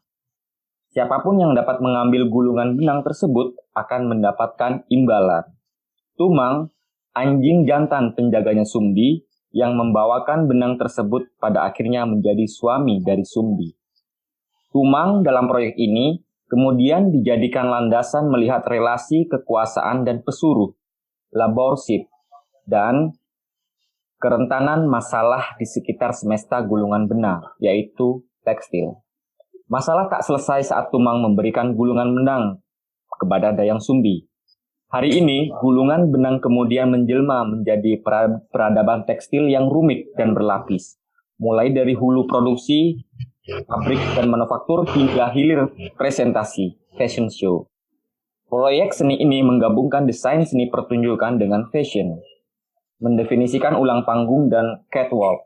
[0.93, 5.43] Siapa pun yang dapat mengambil gulungan benang tersebut akan mendapatkan imbalan.
[6.15, 6.71] Tumang
[7.15, 9.23] anjing jantan penjaganya Sumbi
[9.55, 13.71] yang membawakan benang tersebut pada akhirnya menjadi suami dari Sumbi.
[14.75, 16.19] Tumang dalam proyek ini
[16.51, 20.75] kemudian dijadikan landasan melihat relasi kekuasaan dan pesuruh,
[21.31, 22.11] laborship,
[22.67, 23.15] dan
[24.19, 28.99] kerentanan masalah di sekitar semesta gulungan benang, yaitu tekstil.
[29.71, 32.59] Masalah tak selesai saat Tumang memberikan gulungan benang
[33.15, 34.27] kepada Dayang Sumbi,
[34.95, 37.99] Hari ini, gulungan benang kemudian menjelma menjadi
[38.47, 40.95] peradaban tekstil yang rumit dan berlapis.
[41.35, 43.03] Mulai dari hulu produksi,
[43.67, 45.67] pabrik dan manufaktur hingga hilir
[45.99, 47.67] presentasi, fashion show.
[48.47, 52.15] Proyek seni ini menggabungkan desain seni pertunjukan dengan fashion.
[53.03, 55.43] Mendefinisikan ulang panggung dan catwalk.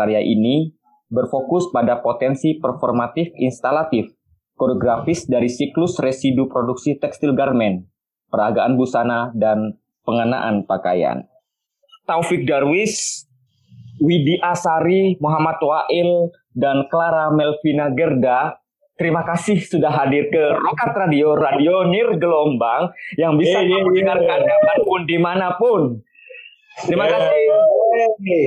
[0.00, 0.72] Karya ini
[1.12, 4.08] berfokus pada potensi performatif instalatif,
[4.56, 7.84] koreografis dari siklus residu produksi tekstil garment,
[8.28, 11.24] peragaan busana, dan pengenaan pakaian.
[12.08, 13.24] Taufik Darwis,
[14.00, 18.56] Widi Asari, Muhammad Wail, dan Clara Melvina Gerda
[18.98, 24.42] Terima kasih sudah hadir ke Rokat Radio, Radio Nir Gelombang yang bisa yeah, yeah, mendengarkan
[24.42, 24.50] yeah.
[24.58, 25.82] kapan pun di mana pun.
[26.82, 27.14] Terima yeah.
[27.14, 27.38] kasih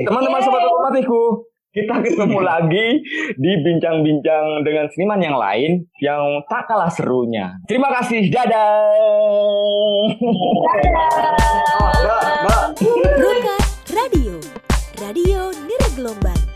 [0.04, 1.48] teman-teman sobat otomatiku.
[1.72, 3.00] Kita ketemu lagi
[3.32, 7.56] di bincang-bincang dengan seniman yang lain yang tak kalah serunya.
[7.64, 8.84] Terima kasih, dadah.
[13.88, 14.36] Radio,
[15.00, 16.51] Radio Nirgelombang.